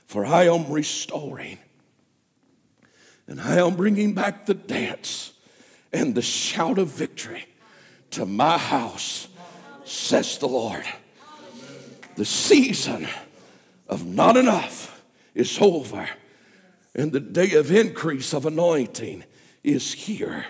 for 0.06 0.24
I 0.24 0.44
am 0.44 0.70
restoring 0.70 1.58
and 3.26 3.40
I 3.40 3.56
am 3.56 3.74
bringing 3.74 4.14
back 4.14 4.46
the 4.46 4.54
dance 4.54 5.32
and 5.92 6.14
the 6.14 6.22
shout 6.22 6.78
of 6.78 6.88
victory 6.88 7.46
to 8.14 8.26
my 8.26 8.58
house, 8.58 9.28
says 9.84 10.38
the 10.38 10.48
Lord. 10.48 10.84
The 12.16 12.24
season 12.24 13.08
of 13.88 14.06
not 14.06 14.36
enough 14.36 15.02
is 15.34 15.58
over, 15.60 16.08
and 16.94 17.12
the 17.12 17.20
day 17.20 17.54
of 17.54 17.70
increase 17.70 18.32
of 18.32 18.46
anointing 18.46 19.24
is 19.62 19.92
here. 19.92 20.46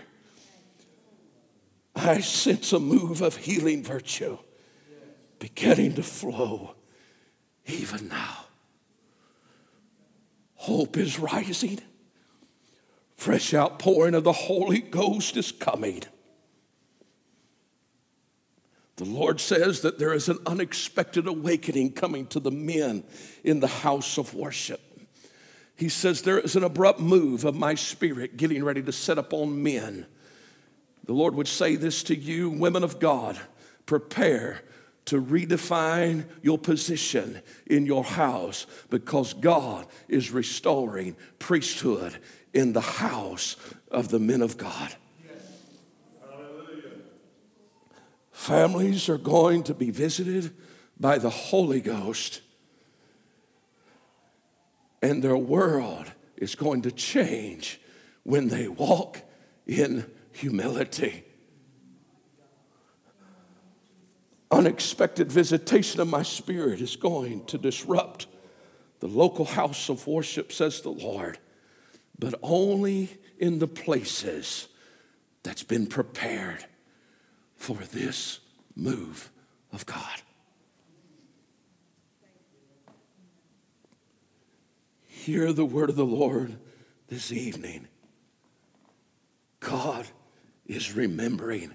I 1.96 2.20
sense 2.20 2.72
a 2.72 2.81
move 2.81 3.22
of 3.22 3.37
healing 3.37 3.83
virtue 3.83 4.38
beginning 5.38 5.94
to 5.94 6.03
flow 6.03 6.74
even 7.66 8.09
now. 8.09 8.46
Hope 10.55 10.96
is 10.96 11.18
rising. 11.18 11.81
Fresh 13.16 13.55
outpouring 13.55 14.14
of 14.14 14.24
the 14.24 14.33
Holy 14.33 14.81
Ghost 14.81 15.37
is 15.37 15.53
coming. 15.53 16.03
The 18.96 19.04
Lord 19.04 19.40
says 19.40 19.80
that 19.80 19.98
there 19.98 20.12
is 20.12 20.28
an 20.28 20.38
unexpected 20.46 21.26
awakening 21.26 21.92
coming 21.92 22.26
to 22.28 22.40
the 22.40 22.52
men 22.52 23.04
in 23.42 23.61
the 23.61 23.66
house 23.66 24.18
of 24.18 24.35
worship. 24.35 24.80
He 25.76 25.88
says 25.88 26.22
there 26.22 26.38
is 26.38 26.54
an 26.54 26.62
abrupt 26.62 27.00
move 27.00 27.44
of 27.44 27.57
my 27.57 27.74
spirit 27.74 28.37
getting 28.37 28.62
ready 28.62 28.83
to 28.83 28.92
set 28.92 29.18
upon 29.18 29.62
men. 29.62 30.07
The 31.04 31.12
Lord 31.12 31.35
would 31.35 31.48
say 31.48 31.74
this 31.74 32.04
to 32.04 32.16
you, 32.16 32.50
women 32.50 32.85
of 32.85 33.00
God 33.00 33.38
prepare 33.85 34.62
to 35.07 35.20
redefine 35.20 36.24
your 36.40 36.59
position 36.59 37.42
in 37.66 37.85
your 37.85 38.04
house 38.04 38.66
because 38.88 39.35
God 39.35 39.87
is 40.09 40.30
restoring 40.30 41.16
priesthood 41.38 42.16
in 42.54 42.72
the 42.72 42.80
house 42.80 43.57
of 43.90 44.09
the 44.09 44.20
men 44.20 44.40
of 44.40 44.57
God. 44.57 44.94
Families 48.44 49.09
are 49.09 49.16
going 49.16 49.62
to 49.62 49.72
be 49.72 49.90
visited 49.90 50.54
by 51.00 51.16
the 51.16 51.30
Holy 51.30 51.80
Ghost, 51.80 52.42
and 55.00 55.24
their 55.24 55.38
world 55.38 56.12
is 56.37 56.54
going 56.54 56.83
to 56.83 56.92
change 56.92 57.80
when 58.22 58.48
they 58.48 58.68
walk 58.68 59.22
in 59.66 60.04
humility. 60.33 61.24
Unexpected 64.50 65.33
visitation 65.33 66.02
of 66.02 66.09
my 66.09 66.22
spirit 66.22 66.83
is 66.83 66.96
going 66.96 67.46
to 67.46 67.57
disrupt 67.57 68.26
the 69.00 69.09
local 69.09 69.46
house 69.46 69.88
of 69.88 70.07
worship, 70.07 70.52
says 70.52 70.83
the 70.83 70.90
Lord, 70.90 71.38
but 72.18 72.35
only 72.42 73.09
in 73.38 73.59
the 73.59 73.68
places 73.68 74.68
that's 75.42 75.62
been 75.62 75.87
prepared 75.87 76.66
for 77.64 77.83
this 77.92 78.40
move 78.77 79.31
of 79.72 79.87
God. 79.87 80.20
Hear 85.07 85.50
the 85.50 85.64
word 85.64 85.88
of 85.88 85.96
the 85.96 86.05
Lord 86.05 86.59
this 87.09 87.33
evening. 87.33 87.88
God 89.61 90.07
is 90.66 90.94
remembering 90.94 91.72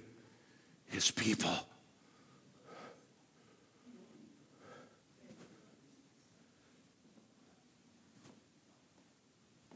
his 0.85 1.09
people. 1.09 1.57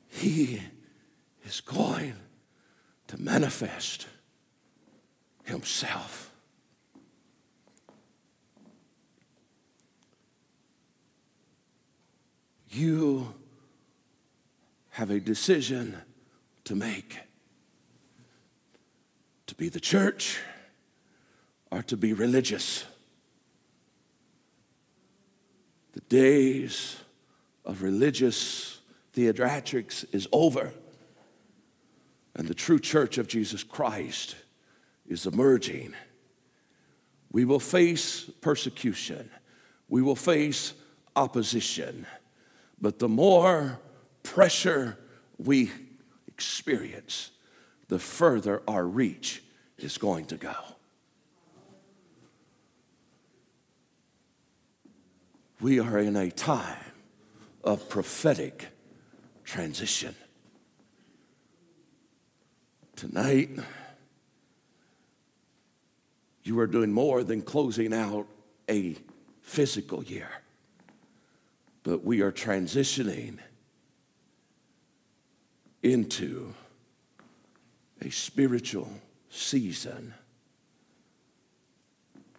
He 0.10 0.62
is 1.44 1.60
going 1.60 2.14
to 3.08 3.20
manifest 3.20 4.06
himself. 5.54 6.32
You 12.70 13.34
have 14.90 15.12
a 15.12 15.20
decision 15.20 15.96
to 16.66 16.76
make 16.76 17.20
to 19.46 19.56
be 19.56 19.70
the 19.70 19.80
church 19.80 20.40
or 21.70 21.84
to 21.84 21.96
be 21.96 22.14
religious. 22.14 22.86
The 25.94 26.02
days 26.02 26.98
of 27.64 27.84
religious 27.84 28.80
theatrics 29.16 30.06
is 30.12 30.28
over, 30.32 30.74
and 32.36 32.48
the 32.48 32.56
true 32.56 32.80
church 32.80 33.20
of 33.20 33.28
Jesus 33.28 33.64
Christ 33.64 34.36
is 35.08 35.26
emerging. 35.26 35.94
We 37.32 37.46
will 37.46 37.60
face 37.60 38.30
persecution, 38.42 39.30
we 39.90 40.02
will 40.02 40.16
face 40.16 40.74
opposition, 41.16 42.06
but 42.80 43.00
the 43.00 43.10
more 43.10 43.80
pressure 44.24 44.98
we 45.38 45.72
experience, 46.28 47.32
the 47.88 48.00
further 48.00 48.62
our 48.68 48.86
reach 48.86 49.44
is 49.78 49.98
going 49.98 50.26
to 50.26 50.38
go. 50.38 50.56
We 55.60 55.80
are 55.80 56.00
in 56.00 56.16
a 56.16 56.30
time 56.30 56.78
of 57.64 57.88
prophetic 57.88 58.68
transition. 59.46 60.16
Tonight, 62.96 63.50
you 66.44 66.60
are 66.60 66.68
doing 66.68 66.92
more 66.92 67.24
than 67.24 67.42
closing 67.42 67.94
out 67.94 68.28
a 68.70 68.96
physical 69.42 70.04
year, 70.04 70.30
but 71.84 72.04
we 72.04 72.22
are 72.22 72.32
transitioning 72.32 73.38
into 75.82 76.54
a 78.02 78.10
spiritual 78.10 78.90
season 79.30 80.14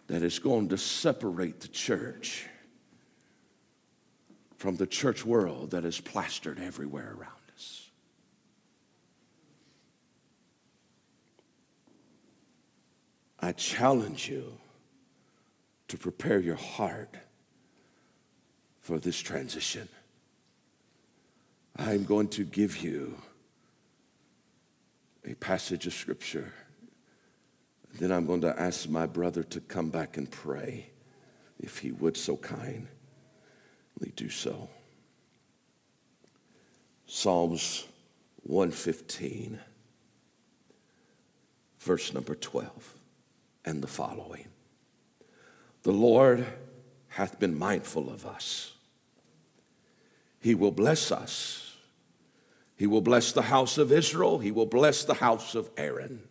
that 0.07 0.21
is 0.23 0.39
going 0.39 0.69
to 0.69 0.77
separate 0.77 1.59
the 1.61 1.67
church 1.67 2.47
from 4.57 4.75
the 4.77 4.87
church 4.87 5.25
world 5.25 5.71
that 5.71 5.85
is 5.85 5.99
plastered 5.99 6.59
everywhere 6.59 7.15
around 7.17 7.31
us. 7.55 7.89
I 13.45 13.51
challenge 13.51 14.27
you 14.27 14.57
to 15.87 15.99
prepare 15.99 16.39
your 16.39 16.55
heart 16.55 17.13
for 18.81 18.97
this 18.97 19.19
transition. 19.19 19.87
I'm 21.77 22.05
going 22.05 22.29
to 22.29 22.43
give 22.43 22.77
you 22.77 23.21
a 25.23 25.35
passage 25.35 25.85
of 25.85 25.93
scripture. 25.93 26.53
Then 27.99 28.11
I'm 28.11 28.25
going 28.25 28.41
to 28.41 28.59
ask 28.59 28.89
my 28.89 29.05
brother 29.05 29.43
to 29.43 29.61
come 29.61 29.91
back 29.91 30.17
and 30.17 30.31
pray, 30.31 30.89
if 31.59 31.77
he 31.77 31.91
would 31.91 32.17
so 32.17 32.37
kindly 32.37 32.87
do 34.15 34.27
so. 34.27 34.69
Psalms 37.05 37.85
115, 38.41 39.59
verse 41.77 42.11
number 42.11 42.33
12, 42.33 42.94
and 43.65 43.81
the 43.81 43.87
following. 43.87 44.47
The 45.83 45.91
Lord 45.91 46.45
hath 47.09 47.39
been 47.39 47.57
mindful 47.57 48.09
of 48.09 48.25
us. 48.25 48.73
He 50.39 50.55
will 50.55 50.71
bless 50.71 51.11
us 51.11 51.65
he 52.77 52.87
will 52.87 53.01
bless 53.01 53.31
the 53.31 53.43
house 53.43 53.77
of 53.77 53.91
Israel. 53.91 54.39
He 54.39 54.51
will 54.51 54.65
bless 54.65 55.05
the 55.05 55.15
house 55.15 55.55
of 55.55 55.69
Aaron. 55.77 56.23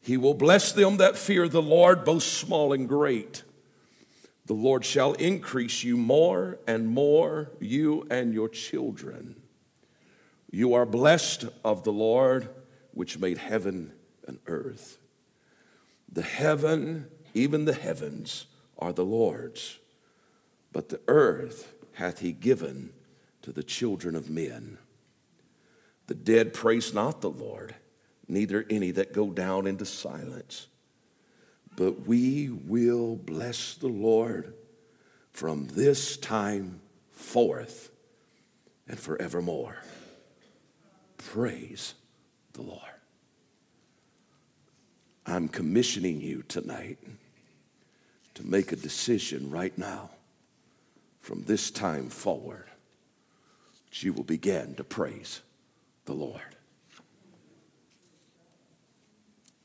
He 0.00 0.16
will 0.16 0.34
bless 0.34 0.72
them 0.72 0.98
that 0.98 1.18
fear 1.18 1.48
the 1.48 1.62
Lord, 1.62 2.04
both 2.04 2.22
small 2.22 2.72
and 2.72 2.88
great. 2.88 3.42
The 4.46 4.54
Lord 4.54 4.84
shall 4.84 5.14
increase 5.14 5.82
you 5.82 5.96
more 5.96 6.60
and 6.68 6.86
more, 6.86 7.50
you 7.58 8.06
and 8.10 8.32
your 8.32 8.48
children. 8.48 9.34
You 10.52 10.74
are 10.74 10.86
blessed 10.86 11.46
of 11.64 11.82
the 11.82 11.92
Lord, 11.92 12.48
which 12.92 13.18
made 13.18 13.38
heaven 13.38 13.92
and 14.28 14.38
earth. 14.46 14.98
The 16.10 16.22
heaven, 16.22 17.06
even 17.34 17.64
the 17.64 17.74
heavens, 17.74 18.46
are 18.78 18.92
the 18.92 19.04
Lord's, 19.04 19.78
but 20.72 20.88
the 20.88 21.00
earth 21.08 21.72
hath 21.94 22.20
he 22.20 22.32
given 22.32 22.92
to 23.42 23.52
the 23.52 23.62
children 23.62 24.14
of 24.14 24.30
men. 24.30 24.78
The 26.06 26.14
dead 26.14 26.52
praise 26.52 26.94
not 26.94 27.20
the 27.20 27.30
Lord, 27.30 27.74
neither 28.28 28.66
any 28.70 28.90
that 28.92 29.12
go 29.12 29.30
down 29.30 29.66
into 29.66 29.84
silence. 29.84 30.68
But 31.74 32.06
we 32.06 32.48
will 32.50 33.16
bless 33.16 33.74
the 33.74 33.88
Lord 33.88 34.54
from 35.32 35.66
this 35.68 36.16
time 36.16 36.80
forth 37.10 37.90
and 38.88 38.98
forevermore. 38.98 39.76
Praise 41.18 41.94
the 42.52 42.62
Lord. 42.62 42.95
I'm 45.26 45.48
commissioning 45.48 46.20
you 46.20 46.44
tonight 46.46 46.98
to 48.34 48.46
make 48.46 48.72
a 48.72 48.76
decision 48.76 49.50
right 49.50 49.76
now 49.76 50.10
from 51.20 51.42
this 51.44 51.70
time 51.70 52.08
forward 52.08 52.66
you 54.02 54.12
will 54.12 54.24
begin 54.24 54.74
to 54.74 54.84
praise 54.84 55.40
the 56.04 56.12
Lord. 56.12 56.56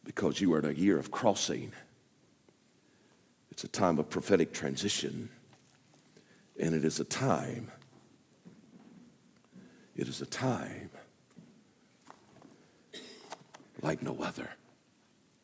Because 0.03 0.41
you 0.41 0.53
are 0.53 0.59
in 0.59 0.65
a 0.65 0.71
year 0.71 0.97
of 0.97 1.11
crossing. 1.11 1.71
It's 3.51 3.63
a 3.63 3.67
time 3.67 3.99
of 3.99 4.09
prophetic 4.09 4.53
transition. 4.53 5.29
And 6.59 6.75
it 6.75 6.85
is 6.85 6.99
a 6.99 7.03
time, 7.03 7.71
it 9.95 10.07
is 10.07 10.21
a 10.21 10.25
time 10.25 10.89
like 13.81 14.03
no 14.03 14.21
other. 14.21 14.49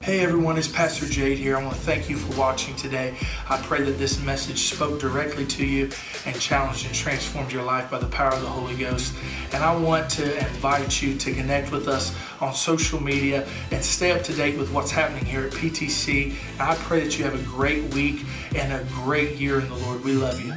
Hey 0.07 0.21
everyone, 0.21 0.57
it's 0.57 0.69
Pastor 0.69 1.05
Jade 1.05 1.37
here. 1.37 1.57
I 1.57 1.61
want 1.61 1.75
to 1.75 1.81
thank 1.81 2.09
you 2.09 2.15
for 2.15 2.39
watching 2.39 2.73
today. 2.77 3.17
I 3.49 3.57
pray 3.57 3.81
that 3.83 3.97
this 3.97 4.23
message 4.23 4.59
spoke 4.59 5.01
directly 5.01 5.45
to 5.47 5.65
you 5.65 5.91
and 6.25 6.39
challenged 6.39 6.85
and 6.85 6.95
transformed 6.95 7.51
your 7.51 7.63
life 7.63 7.91
by 7.91 7.99
the 7.99 8.07
power 8.07 8.31
of 8.31 8.41
the 8.41 8.47
Holy 8.47 8.77
Ghost. 8.77 9.13
And 9.51 9.61
I 9.61 9.75
want 9.75 10.09
to 10.11 10.37
invite 10.37 11.01
you 11.01 11.17
to 11.17 11.33
connect 11.33 11.73
with 11.73 11.89
us 11.89 12.15
on 12.39 12.53
social 12.53 13.03
media 13.03 13.45
and 13.71 13.83
stay 13.83 14.11
up 14.11 14.23
to 14.23 14.33
date 14.33 14.57
with 14.57 14.71
what's 14.71 14.91
happening 14.91 15.25
here 15.25 15.41
at 15.41 15.51
PTC. 15.51 16.33
And 16.53 16.61
I 16.61 16.75
pray 16.75 17.03
that 17.03 17.19
you 17.19 17.25
have 17.25 17.35
a 17.35 17.43
great 17.43 17.93
week 17.93 18.23
and 18.55 18.71
a 18.71 18.85
great 18.93 19.35
year 19.35 19.59
in 19.59 19.67
the 19.67 19.75
Lord. 19.75 20.05
We 20.05 20.13
love 20.13 20.39
you. 20.39 20.53